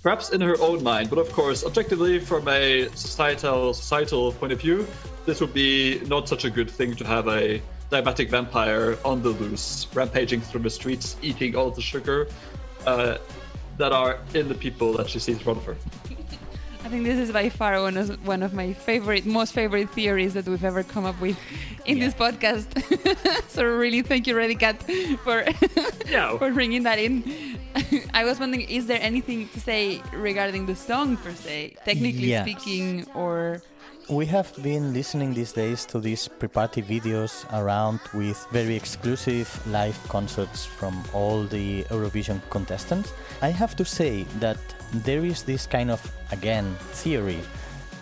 [0.02, 4.60] Perhaps in her own mind, but of course, objectively, from a societal societal point of
[4.60, 4.86] view,
[5.26, 9.28] this would be not such a good thing to have a diabetic vampire on the
[9.28, 12.28] loose, rampaging through the streets, eating all the sugar
[12.86, 13.18] uh,
[13.76, 15.76] that are in the people that she sees in front of her.
[16.82, 20.34] I think this is by far one of, one of my favorite, most favorite theories
[20.34, 21.38] that we've ever come up with
[21.84, 22.06] in Yeah.
[22.06, 22.66] this podcast.
[23.48, 24.82] so really, thank you, Ready Cat,
[25.22, 25.44] for
[26.08, 26.36] Yeah.
[26.38, 27.22] for bringing that in.
[28.14, 32.42] I was wondering, is there anything to say regarding the song per se, technically Yeah.
[32.42, 33.62] speaking, or
[34.08, 39.98] We have been listening these days to these pre-party videos around with very exclusive live
[40.08, 43.12] concerts from all the Eurovision contestants.
[43.40, 44.58] I have to say that
[44.92, 46.00] there is this kind of,
[46.32, 47.40] again, theory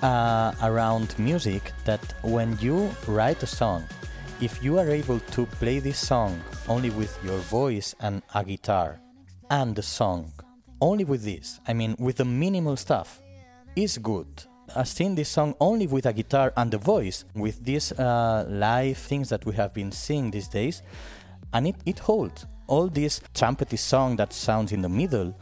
[0.03, 3.85] uh, around music that when you write a song,
[4.40, 9.01] if you are able to play this song only with your voice and a guitar
[9.51, 10.33] and the song,
[10.81, 13.20] only with this, I mean, with the minimal stuff,
[13.74, 14.27] is good.
[14.77, 18.98] I sing this song only with a guitar and the voice, with these uh, live
[18.98, 20.83] things that we have been seeing these days,
[21.53, 22.46] and it, it holds.
[22.66, 25.35] All this trumpety song that sounds in the middle,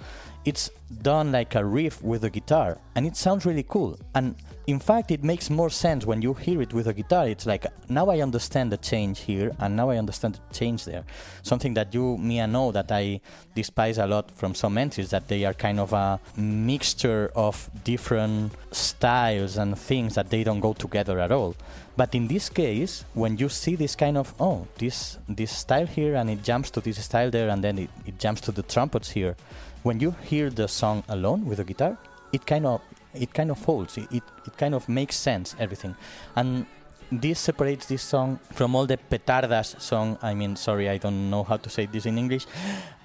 [0.46, 0.70] it's
[1.02, 3.98] done like a riff with a guitar, and it sounds really cool.
[4.14, 4.36] And
[4.68, 7.28] in fact, it makes more sense when you hear it with a guitar.
[7.28, 11.04] It's like now I understand the change here, and now I understand the change there.
[11.42, 13.20] Something that you, Mia, know that I
[13.56, 18.52] despise a lot from some entries that they are kind of a mixture of different
[18.70, 21.56] styles and things that they don't go together at all.
[21.96, 26.14] But in this case, when you see this kind of oh this this style here
[26.14, 29.10] and it jumps to this style there and then it, it jumps to the trumpets
[29.10, 29.34] here,
[29.82, 31.96] when you hear the song alone with the guitar,
[32.32, 32.82] it kind of
[33.14, 33.96] it kind of holds.
[33.96, 35.96] It, it, it kind of makes sense everything,
[36.34, 36.66] and
[37.10, 40.18] this separates this song from all the petardas song.
[40.20, 42.46] I mean, sorry, I don't know how to say this in English,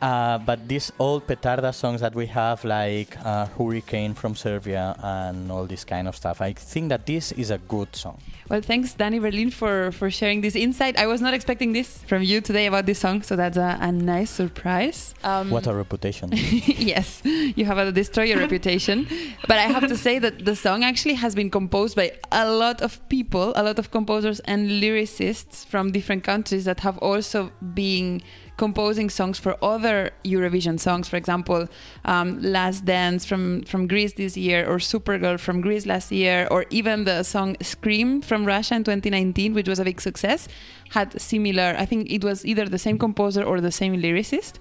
[0.02, 5.52] uh, but these old petarda songs that we have, like uh, Hurricane from Serbia and
[5.52, 6.42] all this kind of stuff.
[6.42, 8.18] I think that this is a good song.
[8.50, 10.98] Well, thanks, Dani Berlin, for, for sharing this insight.
[10.98, 13.92] I was not expecting this from you today about this song, so that's a, a
[13.92, 15.14] nice surprise.
[15.24, 16.32] Um, What a reputation!
[16.34, 19.08] yes, you have a destroyer reputation.
[19.48, 22.82] But I have to say that the song actually has been composed by a lot
[22.82, 28.22] of people, a lot of composers and lyricists from different countries that have also been
[28.62, 31.10] composing songs for other Eurovision songs.
[31.10, 31.68] For example,
[32.06, 36.66] um, Last Dance from, from Greece this year, or Supergirl from Greece last year, or
[36.70, 40.48] even the song Scream from Russia in 2019, which was a big success,
[40.92, 44.54] had similar, I think it was either the same composer or the same lyricist.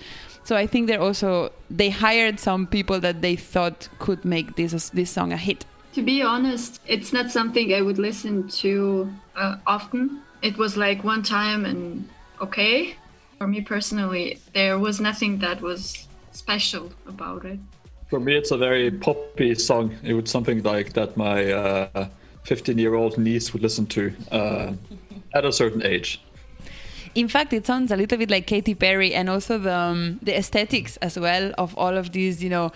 [0.45, 4.73] So I think they're also they hired some people that they thought could make this
[4.99, 5.67] this song a hit.
[5.97, 10.23] To be honest, it's not something I would listen to uh, often.
[10.41, 12.09] It was like one time and
[12.41, 12.97] okay.
[13.41, 17.59] For me personally, there was nothing that was special about it.
[18.11, 19.97] For me, it's a very poppy song.
[20.03, 21.89] It was something like that my
[22.43, 24.75] 15 year old niece would listen to uh,
[25.33, 26.21] at a certain age.
[27.15, 30.37] In fact, it sounds a little bit like Katy Perry, and also the um, the
[30.37, 32.45] aesthetics as well of all of these.
[32.45, 32.73] You know,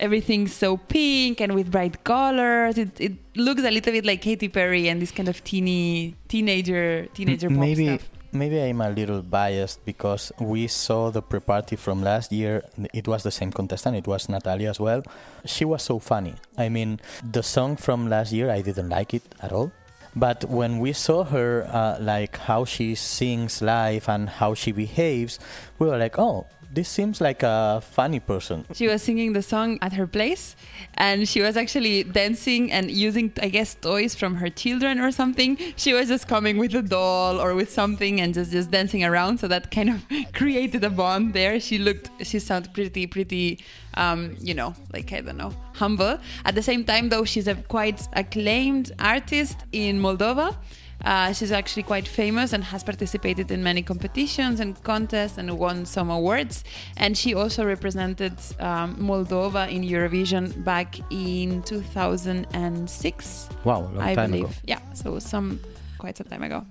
[0.00, 2.76] everything's so pink and with bright colors.
[2.76, 7.06] It it looks a little bit like Katy Perry and this kind of teeny teenager
[7.14, 8.17] teenager pop maybe stuff.
[8.32, 12.62] Maybe I'm a little biased because we saw the pre-party from last year.
[12.92, 13.96] It was the same contestant.
[13.96, 15.02] It was Natalia as well.
[15.44, 16.34] She was so funny.
[16.56, 19.72] I mean, the song from last year, I didn't like it at all.
[20.16, 25.38] But when we saw her, uh, like how she sings live and how she behaves,
[25.78, 28.64] we were like, oh, this seems like a funny person.
[28.74, 30.54] She was singing the song at her place,
[30.94, 35.58] and she was actually dancing and using, I guess, toys from her children or something.
[35.76, 39.38] She was just coming with a doll or with something and just just dancing around.
[39.38, 40.04] So that kind of
[40.34, 41.58] created a bond there.
[41.60, 43.60] She looked, she sounded pretty, pretty,
[43.94, 46.18] um, you know, like I don't know, humble.
[46.44, 50.56] At the same time, though, she's a quite acclaimed artist in Moldova.
[51.04, 55.86] Uh, she's actually quite famous and has participated in many competitions and contests and won
[55.86, 56.64] some awards.
[56.96, 63.48] And she also represented um, Moldova in Eurovision back in 2006.
[63.64, 64.44] Wow, long I time believe.
[64.46, 64.54] ago.
[64.64, 65.60] Yeah, so some
[65.98, 66.64] quite some time ago.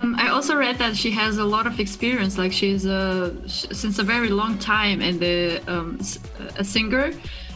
[0.00, 2.36] Um, I also read that she has a lot of experience.
[2.36, 6.18] Like she's uh, since a very long time and the um, s-
[6.58, 7.12] a singer,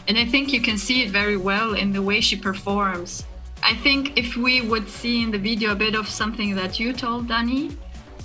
[0.07, 3.25] and I think you can see it very well in the way she performs.
[3.63, 6.93] I think if we would see in the video a bit of something that you
[6.93, 7.75] told Dani,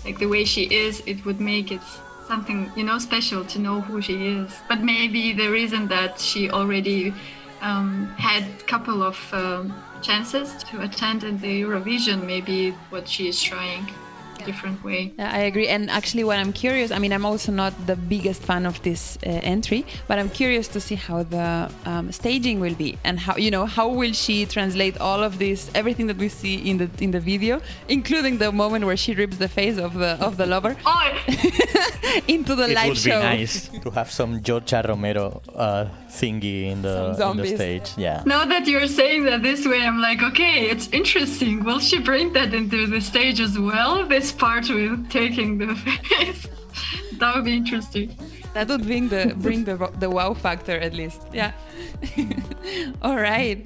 [0.05, 1.83] like the way she is, it would make it
[2.27, 4.51] something you know special to know who she is.
[4.69, 7.13] But maybe the reason that she already
[7.61, 13.29] um, had a couple of um, chances to attend in the Eurovision, maybe what she
[13.29, 13.87] is trying.
[14.45, 15.13] Different way.
[15.19, 15.69] I agree.
[15.69, 19.17] And actually, what I'm curious, I mean, I'm also not the biggest fan of this
[19.27, 23.37] uh, entry, but I'm curious to see how the um, staging will be and how
[23.37, 26.89] you know how will she translate all of this, everything that we see in the
[27.01, 30.47] in the video, including the moment where she rips the face of the of the
[30.47, 31.11] lover Oh,
[32.29, 33.21] into the it live would show.
[33.21, 34.83] be nice to have some George A.
[34.87, 37.93] Romero uh, thingy in the, Some in the stage.
[37.97, 38.23] Yeah.
[38.27, 41.65] now that you're saying that this way, I'm like, okay, it's interesting.
[41.65, 44.07] Will she bring that into the stage as well?
[44.07, 46.49] This part with taking the face.
[47.19, 48.17] that would be interesting.
[48.55, 51.23] That would bring the bring the the wow factor at least.
[51.33, 51.53] Yeah.
[53.03, 53.65] All right.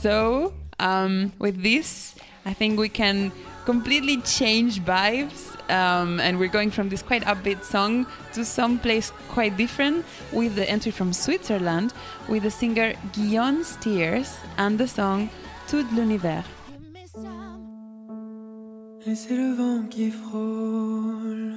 [0.00, 3.32] So um, with this, I think we can
[3.64, 9.12] completely change vibes, um, and we're going from this quite upbeat song to some place
[9.28, 11.92] quite different with the entry from Switzerland
[12.28, 15.30] with the singer Gjon's Tears and the song
[15.68, 16.44] Tout l'univers.
[19.06, 21.54] Et c'est le vent qui frôle.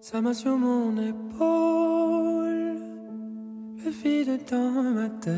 [0.00, 2.76] Sa main sur mon épaule,
[3.84, 5.34] le vide dans ma tête,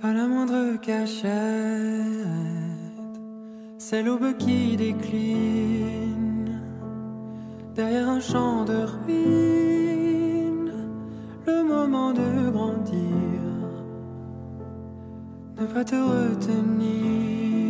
[0.00, 1.30] pas la moindre cachette,
[3.78, 6.60] c'est l'aube qui décline.
[7.74, 10.72] Derrière un champ de ruines,
[11.46, 12.96] le moment de grandir,
[15.60, 17.65] ne pas te retenir.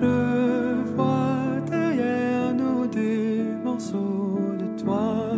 [0.00, 5.30] Je vois derrière nous des morceaux de toi.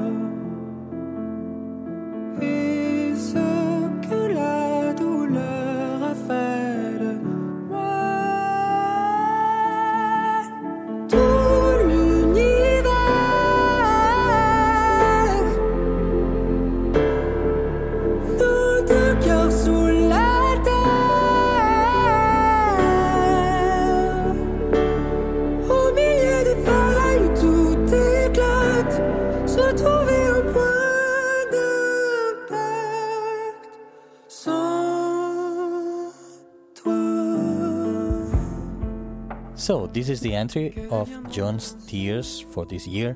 [39.92, 43.14] This is the entry of Gjon's Tears for this year.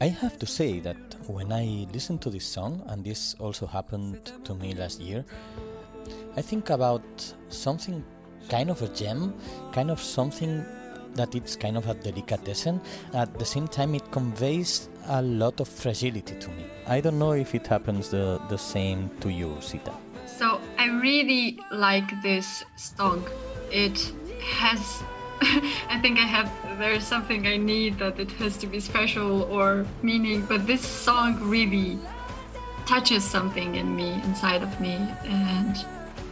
[0.00, 0.96] I have to say that
[1.26, 5.24] when I listen to this song, and this also happened to me last year,
[6.36, 7.02] I think about
[7.48, 8.04] something
[8.48, 9.34] kind of a gem,
[9.72, 10.64] kind of something
[11.14, 12.80] that it's kind of a delicatessen.
[13.12, 16.64] At the same time, it conveys a lot of fragility to me.
[16.86, 19.92] I don't know if it happens the, the same to you, Sita.
[20.26, 23.24] So I really like this song.
[23.72, 25.02] It has
[25.88, 29.86] I think I have there's something I need that it has to be special or
[30.02, 31.98] meaning, but this song really
[32.86, 35.84] touches something in me inside of me and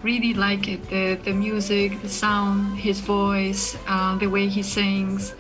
[0.03, 0.89] really like it.
[0.91, 5.35] The the music the sound his voice uh, the way he sings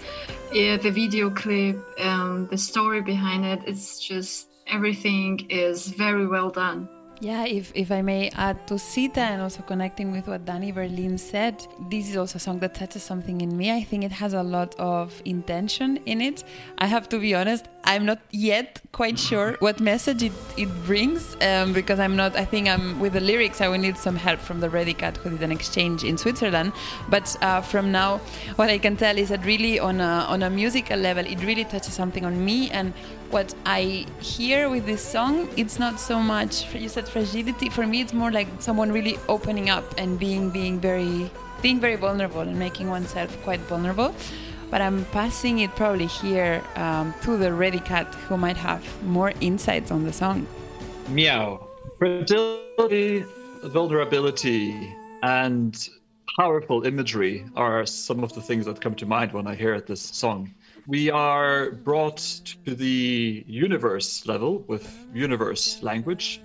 [0.52, 6.50] yeah, the video clip um, the story behind it it's just everything is very well
[6.50, 6.88] done
[7.20, 11.18] Yeah, if, if I may add to Sita and also connecting with what Dani Berlin
[11.18, 13.72] said, this is also a song that touches something in me.
[13.72, 16.44] I think it has a lot of intention in it.
[16.78, 21.36] I have to be honest, I'm not yet quite sure what message it, it brings
[21.42, 24.38] um, because I'm not, I think I'm with the lyrics, I will need some help
[24.38, 26.72] from the Ready Cat who did an exchange in Switzerland.
[27.08, 28.18] But uh, from now,
[28.54, 31.64] what I can tell is that really on a, on a musical level, it really
[31.64, 32.92] touches something on me and
[33.30, 37.68] what I hear with this song, it's not so much you said fragility.
[37.68, 41.96] For me, it's more like someone really opening up and being being very being very
[41.96, 44.14] vulnerable and making oneself quite vulnerable.
[44.70, 49.32] But I'm passing it probably here um, to the Ready Cat, who might have more
[49.40, 50.46] insights on the song.
[51.08, 51.66] Meow.
[51.98, 53.24] Fragility,
[53.64, 55.88] vulnerability, and
[56.38, 60.02] powerful imagery are some of the things that come to mind when I hear this
[60.02, 60.54] song.
[60.88, 62.16] We are brought
[62.64, 66.40] to the universe level with universe language.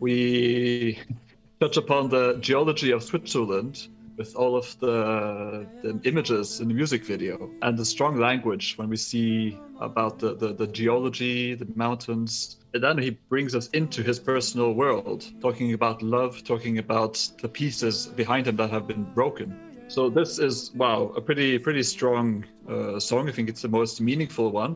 [0.00, 0.98] We
[1.60, 7.04] touch upon the geology of Switzerland with all of the, the images in the music
[7.04, 12.60] video and the strong language when we see about the, the, the geology, the mountains.
[12.72, 17.48] And then he brings us into his personal world, talking about love, talking about the
[17.48, 19.71] pieces behind him that have been broken.
[19.92, 23.28] So this is wow, a pretty pretty strong uh, song.
[23.28, 24.74] I think it's the most meaningful one,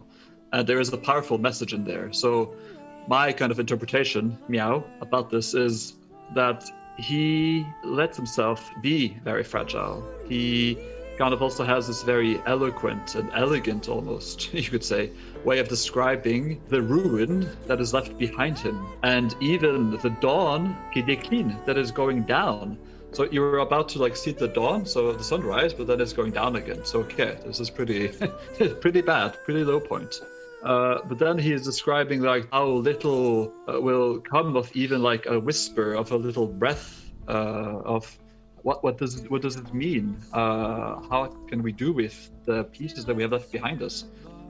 [0.53, 2.13] and there is a powerful message in there.
[2.13, 2.55] So
[3.09, 5.95] my kind of interpretation, meow, about this is
[6.35, 6.65] that
[6.99, 10.07] he lets himself be very fragile.
[10.29, 10.77] He
[11.17, 15.13] kind of also has this very eloquent and elegant, almost you could say,
[15.47, 21.03] way of describing the ruin that is left behind him, and even the dawn qui
[21.03, 22.77] décline that is going down.
[23.17, 26.33] So you're about to like see the dawn, so the sunrise, but then it's going
[26.33, 26.85] down again.
[26.85, 28.09] So okay, this is pretty,
[28.83, 30.21] pretty bad, pretty low point.
[30.63, 35.25] Uh, but then he is describing like how little uh, will come of even like
[35.25, 38.19] a whisper of a little breath uh, of
[38.65, 40.15] what what does it, what does it mean?
[40.35, 44.05] Uh, how can we do with the pieces that we have left behind us?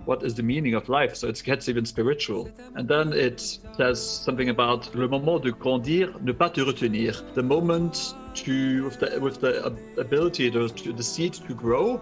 [0.07, 1.15] What is the meaning of life?
[1.15, 2.51] So it gets even spiritual.
[2.75, 7.15] And then it says something about le moment de grandir, ne pas te retenir.
[7.35, 9.67] The moment to with the with the
[9.99, 12.01] ability to, to the seed to grow,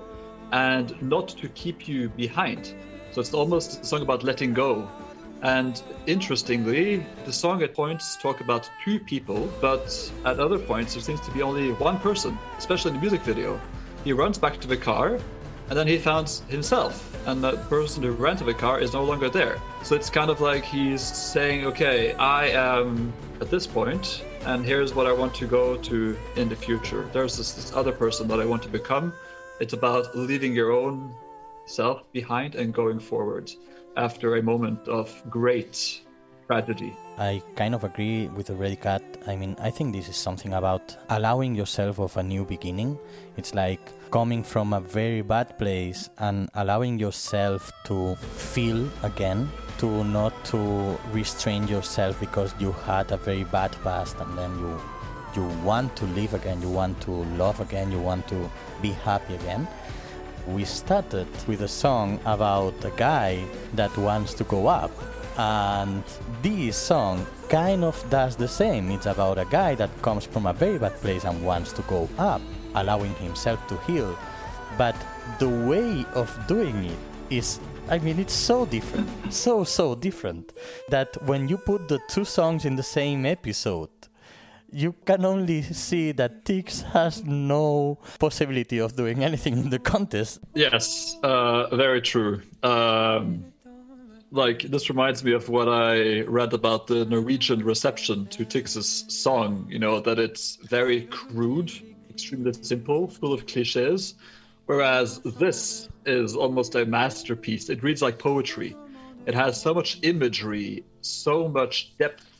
[0.52, 2.74] and not to keep you behind.
[3.12, 4.88] So it's almost a song about letting go.
[5.42, 11.02] And interestingly, the song at points talk about two people, but at other points there
[11.02, 13.60] seems to be only one person, especially in the music video.
[14.04, 15.18] He runs back to the car,
[15.68, 16.94] and then he finds himself,
[17.26, 19.60] and the person who rented the car is no longer there.
[19.82, 24.94] So it's kind of like he's saying, okay, I am at this point, and here's
[24.94, 27.08] what I want to go to in the future.
[27.12, 29.12] There's this, this other person that I want to become.
[29.60, 31.14] It's about leaving your own
[31.66, 33.50] self behind and going forward
[33.96, 36.00] after a moment of great
[36.46, 36.94] tragedy.
[37.16, 39.02] I kind of agree with the Red Cat.
[39.26, 42.98] I mean, I think this is something about allowing yourself of a new beginning.
[43.36, 43.80] It's like
[44.10, 49.48] coming from a very bad place and allowing yourself to feel again,
[49.84, 54.80] to not to restrain yourself because you had a very bad past and then you
[55.36, 57.10] you want to live again, you want to
[57.42, 59.66] love again, you want to be happy again
[60.46, 64.90] we started with a song about a guy that wants to go up.
[65.36, 66.04] And
[66.42, 68.90] this song kind of does the same.
[68.90, 72.08] It's about a guy that comes from a very bad place and wants to go
[72.18, 72.42] up,
[72.74, 74.16] allowing himself to heal.
[74.76, 74.94] But
[75.38, 76.98] the way of doing it
[77.30, 77.58] is,
[77.88, 80.52] I mean, it's so different, so, so different,
[80.88, 83.90] that when you put the two songs in the same episode,
[84.72, 90.40] you can only see that Tix has no possibility of doing anything in the contest.
[90.54, 92.40] Yes, uh, very true.
[92.62, 93.44] Um,
[94.30, 99.66] like this reminds me of what I read about the Norwegian reception to Tix's song.
[99.68, 101.70] You know that it's very crude,
[102.10, 104.14] extremely simple, full of cliches,
[104.66, 107.68] whereas this is almost a masterpiece.
[107.68, 108.76] It reads like poetry.
[109.26, 112.34] It has so much imagery, so much depth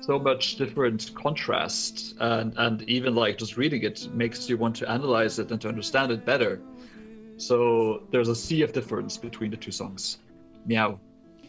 [0.00, 4.88] so much different contrast and and even like just reading it makes you want to
[4.90, 6.60] analyze it and to understand it better
[7.36, 10.18] so there's a sea of difference between the two songs
[10.66, 10.98] meow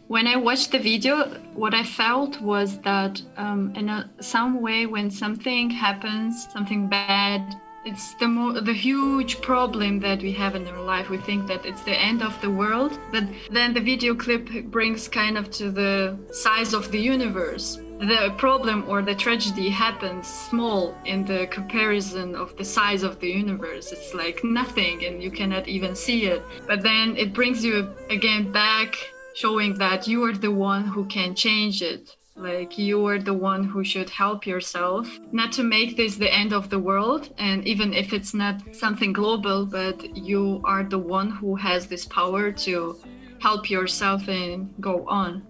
[0.06, 4.86] when i watched the video what i felt was that um, in a, some way
[4.86, 10.66] when something happens something bad it's the mo- the huge problem that we have in
[10.68, 14.14] our life we think that it's the end of the world but then the video
[14.14, 19.68] clip brings kind of to the size of the universe the problem or the tragedy
[19.68, 23.90] happens small in the comparison of the size of the universe.
[23.90, 26.42] It's like nothing and you cannot even see it.
[26.68, 28.96] But then it brings you again back,
[29.34, 32.14] showing that you are the one who can change it.
[32.38, 36.52] Like you are the one who should help yourself, not to make this the end
[36.52, 37.34] of the world.
[37.36, 42.04] And even if it's not something global, but you are the one who has this
[42.04, 42.96] power to
[43.40, 45.42] help yourself and go on.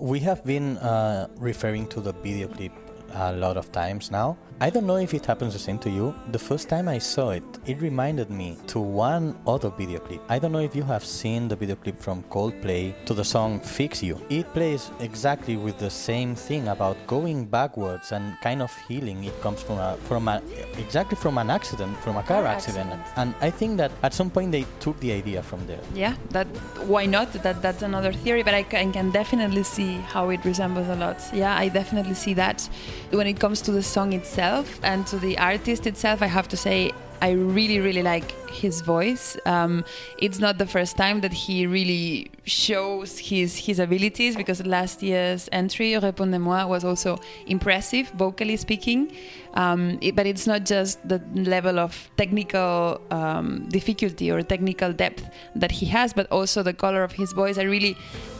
[0.00, 2.72] We have been uh, referring to the video clip
[3.12, 4.36] a lot of times now.
[4.60, 6.12] I don't know if it happens the same to you.
[6.32, 10.20] The first time I saw it, it reminded me to one other video clip.
[10.28, 13.60] I don't know if you have seen the video clip from Coldplay to the song
[13.60, 14.20] Fix You.
[14.28, 19.22] It plays exactly with the same thing about going backwards and kind of healing.
[19.22, 20.42] It comes from a from a
[20.76, 22.90] exactly from an accident, from a car, accident.
[22.90, 23.16] accident.
[23.16, 25.80] And I think that at some point they took the idea from there.
[25.94, 26.48] Yeah, that
[26.92, 27.32] why not?
[27.44, 30.96] That that's another theory, but I can, I can definitely see how it resembles a
[30.96, 31.22] lot.
[31.32, 32.68] Yeah, I definitely see that.
[33.10, 36.48] When it comes to the song itself itself and to the artist itself, I have
[36.48, 36.90] to say
[37.20, 39.36] I really, really like his voice.
[39.46, 39.84] Um,
[40.18, 45.48] it's not the first time that he really shows his his abilities because last year's
[45.52, 49.12] entry, Répondez-moi, was also impressive, vocally speaking.
[49.54, 55.28] Um, it, but it's not just the level of technical um, difficulty or technical depth
[55.56, 57.58] that he has, but also the color of his voice.
[57.58, 57.96] I really,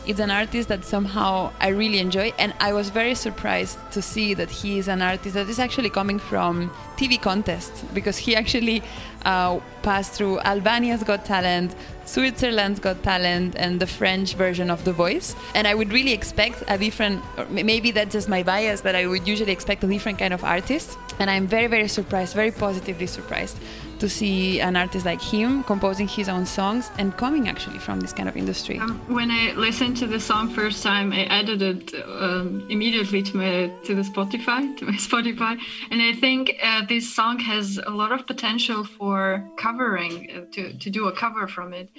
[0.06, 4.34] it's an artist that somehow I really enjoy, and I was very surprised to see
[4.34, 8.82] that he is an artist that is actually coming from TV contest because he actually
[9.24, 14.92] uh, passed through Albania's Got Talent, Switzerland's Got Talent and the French version of The
[14.92, 15.34] Voice.
[15.54, 19.26] And I would really expect a different, maybe that's just my bias, but I would
[19.26, 20.98] usually expect a different kind of artist.
[21.18, 23.58] And I'm very, very surprised, very positively surprised
[23.98, 28.12] to see an artist like him composing his own songs and coming actually from this
[28.12, 28.78] kind of industry.
[28.78, 33.36] Um, when I listened to the song first time, I added it um, immediately to
[33.36, 35.58] my to the Spotify to my Spotify,
[35.90, 40.72] and I think uh, this song has a lot of potential for covering uh, to
[40.78, 41.90] to do a cover from it.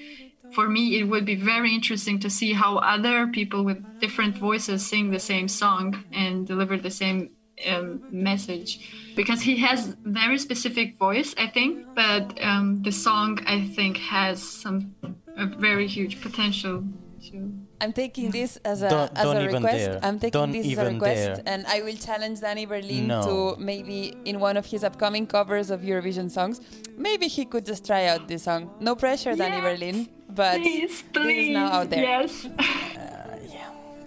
[0.54, 4.86] For me, it would be very interesting to see how other people with different voices
[4.86, 7.30] sing the same song and deliver the same
[7.68, 8.80] um, message
[9.16, 14.42] because he has very specific voice i think but um, the song i think has
[14.42, 14.96] some
[15.38, 16.84] a very huge potential
[17.22, 17.52] to
[17.82, 19.78] I'm taking this as a, Don't- as don't a request.
[19.78, 20.00] dare.
[20.04, 21.44] I'm taking Don't this as a request, dare.
[21.46, 23.22] and I will challenge Dani Berlin No.
[23.56, 26.60] to maybe in one of his upcoming covers of Eurovision songs,
[26.98, 28.70] maybe he could just try out this song.
[28.82, 29.68] No pressure, Dani Yes.
[29.70, 32.04] Berlin, but please this please is now out there.
[32.04, 32.48] yes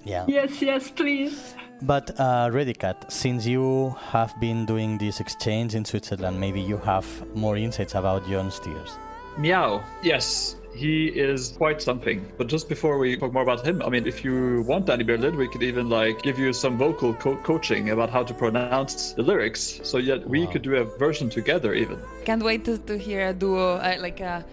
[0.04, 0.24] Yeah.
[0.26, 5.84] yes yes please But uh, Ready Cat, since you have been doing this exchange in
[5.84, 8.96] Switzerland, maybe you have more insights about Gjon's Tears.
[9.36, 9.82] Meow.
[10.02, 12.24] Yes, he is quite something.
[12.38, 15.36] But just before we talk more about him, I mean, if you want Dani Berlin,
[15.36, 19.22] we could even like give you some vocal co- coaching about how to pronounce the
[19.22, 19.80] lyrics.
[19.82, 20.52] So yet we Wow.
[20.52, 21.98] could do a version together even.
[22.24, 24.44] Can't wait to, to hear a duo, uh, like a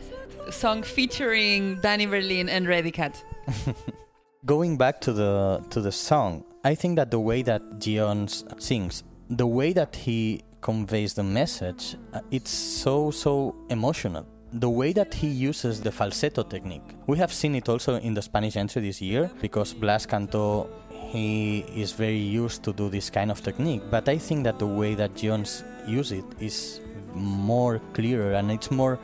[0.50, 3.24] song featuring Dani Berlin and Ready Cat.
[4.46, 9.04] Going back to the to the song, I think that the way that Gjon's sings,
[9.30, 14.26] the way that he conveys the message, uh, it's so so emotional.
[14.52, 16.84] The way that he uses the falsetto technique.
[17.08, 21.60] We have seen it also in the Spanish entry this year because Blas Cantó he
[21.76, 24.96] is very used to do this kind of technique, but I think that the way
[24.96, 26.82] that Gjon's use it is
[27.14, 29.00] more clearer and it's more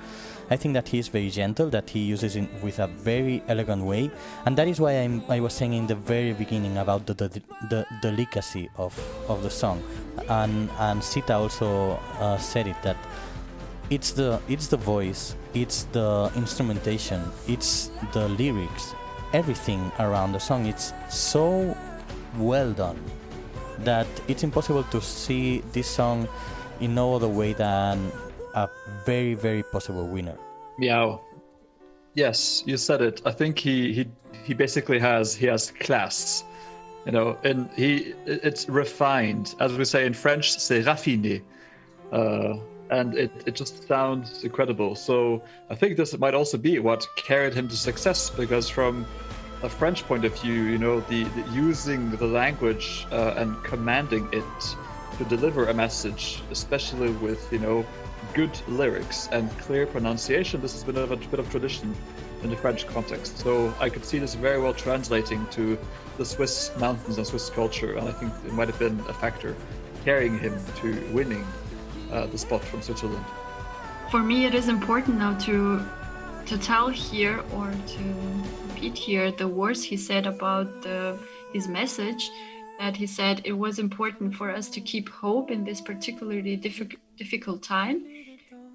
[0.50, 3.84] I think that he is very gentle, that he uses it with a very elegant
[3.84, 4.12] way,
[4.46, 7.42] and that is why I'm, I was saying in the very beginning about the, the,
[7.70, 9.82] the delicacy of, of the song.
[10.30, 12.98] And, and Sita also uh, said it that
[13.90, 18.94] it's the, it's the voice, it's the instrumentation, it's the lyrics,
[19.34, 20.66] everything around the song.
[20.66, 21.76] It's so
[22.38, 23.00] well done
[23.80, 26.28] that it's impossible to see this song
[26.80, 28.12] in no other way than
[28.56, 28.70] a
[29.06, 30.38] very, very possible winner.
[30.80, 31.22] Meow.
[32.16, 33.22] Yes, you said it.
[33.26, 34.08] I think he he
[34.44, 36.46] he basically has he has class,
[37.06, 41.42] you know, and he it's refined, as we say in French, c'est raffiné,
[42.14, 42.54] uh,
[42.90, 44.96] and it it just sounds incredible.
[44.96, 49.06] So I think this might also be what carried him to success, because from
[49.64, 54.30] a French point of view, you know, the, the using the language uh, and commanding
[54.32, 54.78] it
[55.18, 57.86] to deliver a message, especially with you know
[58.34, 60.62] good lyrics and clear pronunciation.
[60.62, 61.96] This has been a bit of tradition
[62.44, 63.38] in the French context.
[63.40, 65.78] So I could see this very well translating to
[66.18, 69.56] the Swiss mountains and Swiss culture, and I think it might have been a factor
[70.04, 71.46] carrying him to winning
[72.12, 73.26] uh, the spot from Switzerland.
[74.12, 75.84] for me it is important now to
[76.46, 78.04] to tell here or to
[78.68, 81.18] repeat here the words he said about the,
[81.54, 82.30] his message
[82.80, 87.02] that he said it was important for us to keep hope in this particularly difficult
[87.18, 87.98] difficult time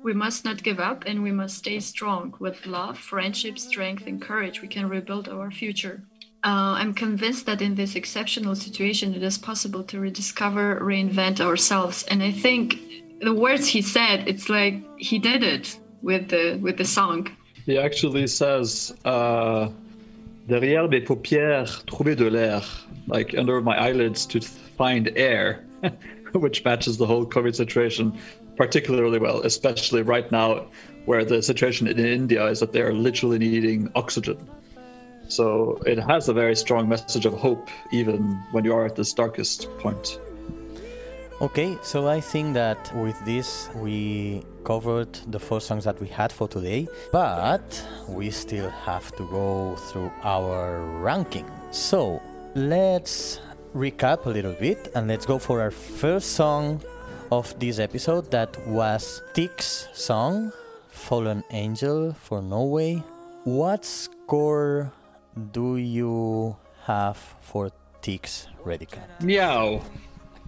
[0.03, 4.21] we must not give up and we must stay strong with love friendship strength and
[4.21, 4.63] courage.
[4.63, 6.03] We can rebuild our future.
[6.43, 12.03] Uh, i'm convinced that in this exceptional situation it is possible to rediscover reinvent ourselves.
[12.05, 12.79] And i think
[13.21, 17.29] the words he said it's like he did it with the with the song.
[17.67, 19.69] He actually says, uh,
[20.49, 22.63] derrière mes paupières, trouver de l'air,
[23.07, 25.63] like under my eyelids to find air,
[26.33, 28.19] which matches the whole COVID situation
[28.61, 30.67] particularly well, especially right now
[31.07, 34.37] where the situation in India is that they're literally needing oxygen.
[35.29, 38.21] So it has a very strong message of hope, even
[38.53, 40.21] when you are at this darkest point.
[41.41, 46.31] Okay, so I think that with this we covered the four songs that we had
[46.31, 47.69] for today, but
[48.09, 51.51] we still have to go through our ranking.
[51.71, 52.21] So
[52.55, 53.41] let's
[53.75, 56.83] recap a little bit and let's go for our first song
[57.31, 60.53] of this episode that was Tix song,
[60.89, 63.03] Fallen Angel for Norway.
[63.45, 64.93] What score
[65.53, 67.71] do you have for
[68.03, 69.23] Tix Redicat?
[69.23, 69.81] Meow.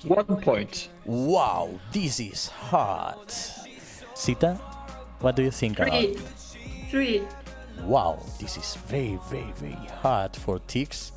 [0.05, 0.89] One point.
[1.05, 3.31] Wow, this is hard.
[4.15, 4.55] Sita,
[5.21, 6.19] what do you think about three it?
[6.91, 7.23] three
[7.85, 11.13] Wow, this is very, very, very hard for Tix.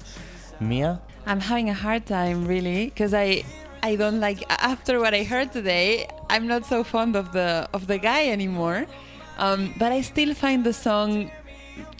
[0.59, 3.43] Mia, I'm having a hard time really because I
[3.85, 6.07] I don't like after what I heard today.
[6.27, 8.87] I'm not so fond of the of the guy anymore,
[9.37, 11.29] um, but I still find the song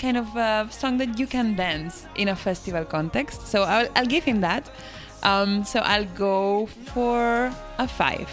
[0.02, 3.46] kind of a song that you can dance in a festival context.
[3.46, 4.64] So I'll, I'll give him that.
[5.22, 8.30] Um, so I'll go for a five.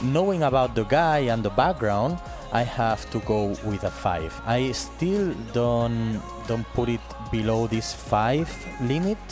[0.00, 2.18] Knowing about the guy and the background,
[2.52, 4.32] I have to go with a five.
[4.46, 8.48] I still don't don't put it below this five
[8.80, 9.24] limit,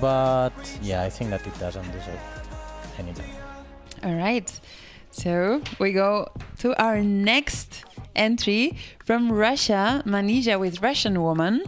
[0.00, 2.37] but yeah, I think that it doesn't deserve
[2.98, 3.30] anything.
[4.04, 4.48] All right.
[5.10, 6.28] So we go
[6.58, 7.84] to our next
[8.14, 11.62] entry from Russia, Manizha with Russian Woman.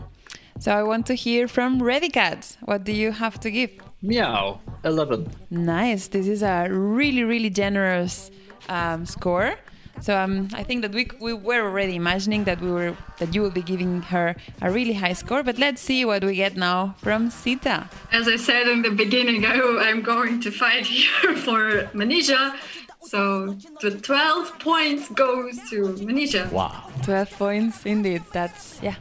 [0.59, 2.57] So I want to hear from Ready Cat.
[2.65, 3.71] What do you have to give?
[4.03, 4.61] Meow.
[4.85, 5.31] 11.
[5.51, 6.09] Nice.
[6.09, 8.31] This is a really, really generous
[8.69, 9.57] um, score.
[10.01, 13.43] So um, I think that we, we were already imagining that we were that you
[13.43, 15.43] will be giving her a really high score.
[15.43, 17.89] But let's see what we get now from Sita.
[18.11, 22.57] As I said in the beginning, I, I'm going to fight here for Manizha.
[23.03, 26.51] So the 12 points goes to Manizha.
[26.53, 26.91] Wow.
[27.03, 28.23] 12 points, indeed.
[28.33, 28.97] That's, yeah,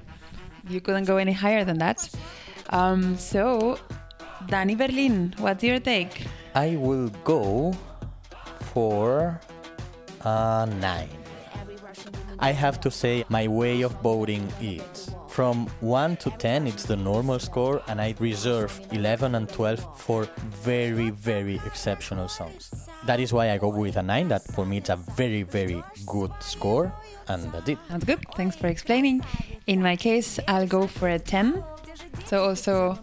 [0.70, 2.10] you couldn't go any higher than that.
[2.70, 3.78] Um, so,
[4.48, 6.26] Dani Berlin, what's your take?
[6.56, 7.74] I will go
[8.74, 9.40] for
[10.22, 11.10] a nine.
[12.40, 16.96] I have to say, my way of voting is from 1 to 10, it's the
[16.96, 20.28] normal score, and I reserve 11 and 12 for
[20.64, 22.72] very, very exceptional songs.
[23.06, 24.28] That is why I go with a 9.
[24.30, 26.94] That for me, it's a very, very good score,
[27.28, 27.78] and that's it.
[27.90, 28.20] Sounds good.
[28.36, 29.22] Thanks for explaining.
[29.68, 31.64] In my case, I'll go for a 10.
[32.26, 33.00] So, also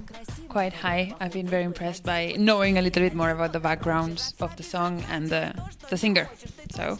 [0.56, 1.12] quite high.
[1.20, 4.62] I've been very impressed by knowing a little bit more about the backgrounds of the
[4.62, 5.52] song and the,
[5.90, 6.30] the singer.
[6.70, 6.96] So,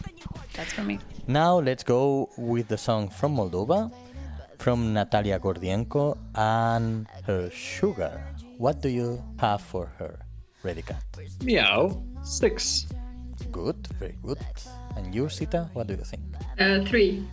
[0.53, 0.99] that's for me.
[1.25, 3.91] Now let's go with the song from Moldova,
[4.59, 8.21] from Natalia Gordienko and her Sugar.
[8.59, 10.19] What do you have for her,
[10.61, 11.01] Ready Cat?
[11.41, 11.97] Meow.
[12.21, 12.85] 6.
[13.51, 14.37] Good, very good.
[14.95, 16.21] And you, Sita, what do you think?
[16.59, 17.25] Uh, three.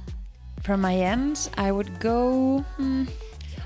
[0.63, 2.65] From my end, I would go.
[2.79, 3.05] hmm,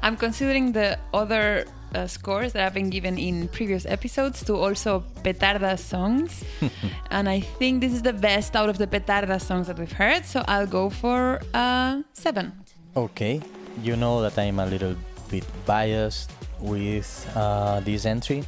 [0.02, 5.04] I'm considering the other uh, scores that have been given in previous episodes to also
[5.22, 6.44] Petarda songs.
[7.10, 10.24] and I think this is the best out of the Petarda songs that we've heard.
[10.24, 12.52] So I'll go for uh, seven.
[12.96, 13.40] Okay,
[13.82, 14.96] you know that I'm a little
[15.30, 16.30] bit biased
[16.60, 18.44] with uh, this entry,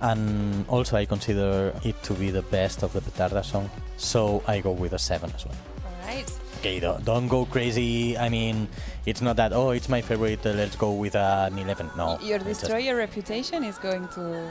[0.00, 4.60] and also I consider it to be the best of the Petarda song, so I
[4.60, 5.54] go with a 7 as well.
[5.84, 6.43] All right.
[6.64, 8.16] Okay, don't, don't go crazy.
[8.16, 8.68] I mean,
[9.04, 11.90] it's not that, oh, it's my favorite, uh, let's go with an 11.
[11.94, 12.18] No.
[12.22, 14.50] Your it's just- destroyer reputation is going to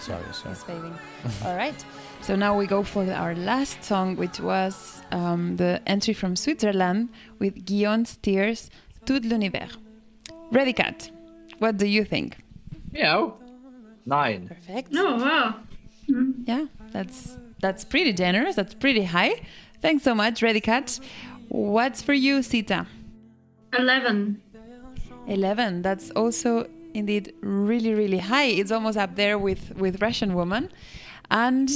[0.00, 0.54] Sorry, sorry.
[0.54, 0.98] is fading.
[1.44, 1.84] All right.
[2.20, 7.10] So now we go for our last song, which was um, the entry from Switzerland
[7.38, 8.68] with Gjon's Tears,
[9.06, 9.76] Tout l'univers.
[10.50, 11.12] Ready, Cat.
[11.60, 12.38] What do you think?
[12.90, 13.36] Meow.
[14.04, 14.48] 9.
[14.48, 14.90] Perfect.
[14.96, 15.54] Oh, wow.
[16.44, 18.56] Yeah, that's that's pretty generous.
[18.56, 19.42] That's pretty high.
[19.80, 21.00] Thanks so much, Ready Cat.
[21.48, 22.86] What's for you, Sita?
[23.78, 24.40] 11.
[25.26, 25.82] 11.
[25.82, 28.44] That's also indeed really, really high.
[28.44, 30.70] It's almost up there with, with Russian Woman.
[31.30, 31.68] And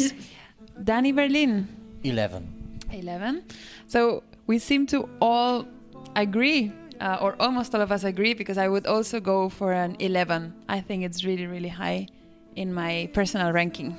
[0.82, 1.68] Dani Berlin,
[2.02, 2.80] 11.
[2.92, 3.44] 11.
[3.86, 5.66] So we seem to all
[6.14, 9.96] agree, uh, or almost all of us agree, because I would also go for an
[9.98, 10.52] 11.
[10.68, 12.09] I think it's really, really high
[12.57, 13.96] in my personal ranking.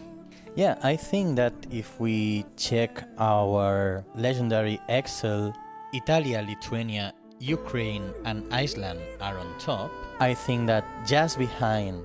[0.56, 5.54] Yeah, I think that if we check our legendary Excel,
[5.92, 9.92] Italia, Lithuania, Ukraine, and Iceland are on top.
[10.22, 12.04] I think that just behind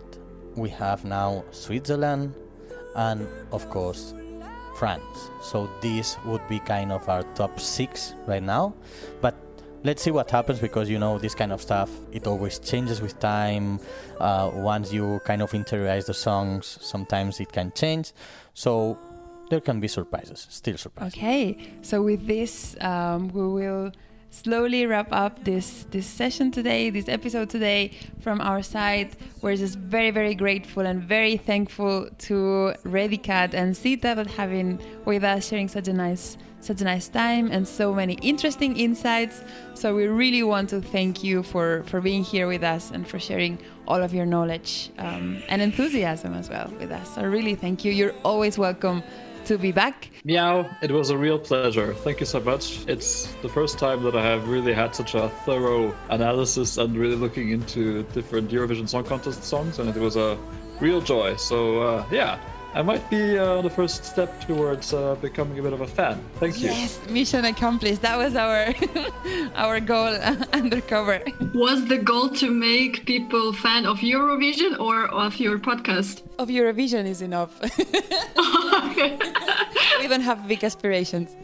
[0.56, 2.34] we have now Switzerland
[2.96, 4.14] and, of course,
[4.74, 5.30] France.
[5.42, 8.74] So this would be kind of our top six right now.
[9.20, 9.36] But
[9.82, 13.18] let's see what happens because you know this kind of stuff it always changes with
[13.18, 13.80] time.
[14.18, 18.12] Uh, once you kind of interiorize the songs, sometimes it can change.
[18.54, 18.98] So
[19.50, 21.14] there can be surprises, still surprises.
[21.16, 23.92] Okay, so with this, um, we will
[24.30, 27.90] slowly wrap up this this session today, this episode today
[28.20, 29.16] from our side.
[29.42, 34.80] We're just very, very grateful and very thankful to Ready Cat and Sita have been
[35.04, 39.42] with us, sharing such a nice such a nice time and so many interesting insights.
[39.74, 43.18] So we really want to thank you for for being here with us and for
[43.18, 43.58] sharing
[43.90, 47.06] all of your knowledge um, and enthusiasm as well with us.
[47.16, 47.90] So really, thank you.
[47.90, 49.02] You're always welcome
[49.46, 50.10] to be back.
[50.24, 51.92] Meow, it was a real pleasure.
[52.06, 52.64] Thank you so much.
[52.86, 53.10] It's
[53.42, 57.50] the first time that I have really had such a thorough analysis and really looking
[57.50, 60.38] into different Eurovision Song Contest songs, and it was a
[60.78, 61.34] real joy.
[61.36, 62.38] So, uh, yeah,
[62.72, 66.22] I might be uh, the first step towards uh, becoming a bit of a fan.
[66.38, 66.68] Thank you.
[66.70, 68.00] Yes, mission accomplished.
[68.02, 68.72] That was our
[69.56, 70.14] our goal
[70.52, 71.20] undercover.
[71.52, 76.22] Was the goal to make people fan of Eurovision or of your podcast?
[76.38, 77.60] Of Eurovision is enough.
[80.00, 81.34] we don't have big aspirations.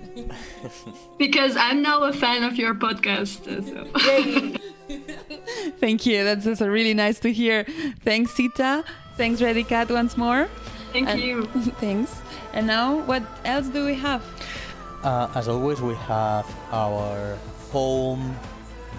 [1.18, 3.48] Because I'm now a fan of your podcast.
[3.48, 3.62] uh,
[3.98, 4.52] So.
[5.80, 6.22] Thank you.
[6.24, 7.64] That's also really nice to hear.
[8.04, 8.84] Thanks, Sita.
[9.16, 10.48] Thanks, Ready Cat, once more.
[10.96, 11.44] Thank And- you.
[11.76, 12.22] Thanks.
[12.54, 14.22] And now, what else do we have?
[15.04, 17.36] Uh, as always, we have our
[17.70, 18.34] home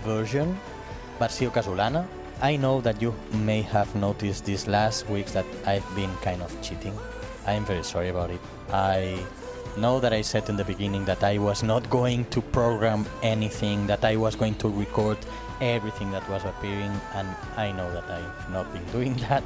[0.05, 0.53] version,
[1.19, 2.05] Versió Casolana.
[2.39, 6.53] I know that you may have noticed these last weeks that I've been kind of
[6.61, 6.93] cheating.
[7.47, 8.41] I am very sorry about it.
[8.71, 9.17] I
[9.75, 13.87] know that I said in the beginning that I was not going to program anything,
[13.87, 15.17] that I was going to record
[15.61, 19.43] everything that was appearing, and I know that I've not been doing that.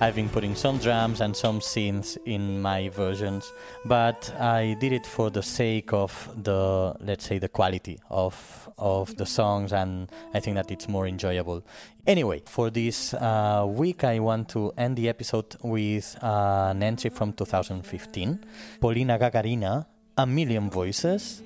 [0.00, 3.52] I've been putting some drums and some synths in my versions,
[3.84, 9.14] but I did it for the sake of the, let's say, the quality of of
[9.16, 11.62] the songs, and I think that it's more enjoyable.
[12.06, 17.10] Anyway, for this uh, week, I want to end the episode with uh, an entry
[17.10, 18.44] from 2015,
[18.80, 19.86] Polina Gagarina,
[20.16, 21.42] A Million Voices.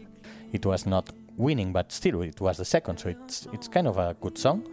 [0.53, 3.99] It was not winning, but still it was the second, so it's it's kind of
[3.99, 4.67] a good song.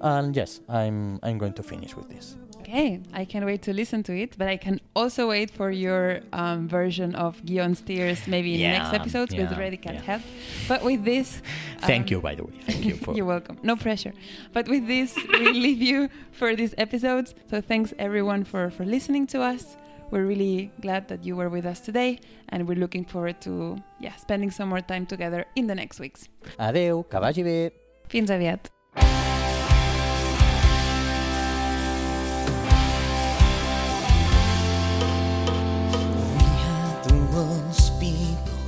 [0.00, 2.36] And yes, I'm I'm going to finish with this.
[2.60, 6.20] Okay, I can't wait to listen to it, but I can also wait for your
[6.32, 10.00] um, version of Gjon's Tears maybe in Yeah, next episodes with yeah, Ready Cat yeah.
[10.02, 10.22] help.
[10.66, 11.42] But with this,
[11.82, 12.54] Thank um, you, by the way.
[12.66, 13.14] Thank you for.
[13.14, 13.58] You're welcome.
[13.62, 14.12] No pressure.
[14.52, 17.36] But with this, we leave you for these episodes.
[17.48, 19.76] So thanks everyone for, for listening to us.
[20.10, 24.14] We're really glad that you were with us today, and we're looking forward to yeah
[24.16, 26.28] spending some more time together in the next weeks.
[26.58, 27.72] Adeu, que vagi bé.
[28.08, 28.70] Fins aviat.
[28.94, 29.02] We
[36.62, 38.62] had the world's people,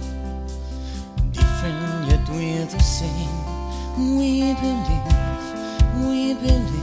[1.30, 3.30] different yet we're the same.
[3.96, 5.06] We believe,
[6.02, 6.77] we believe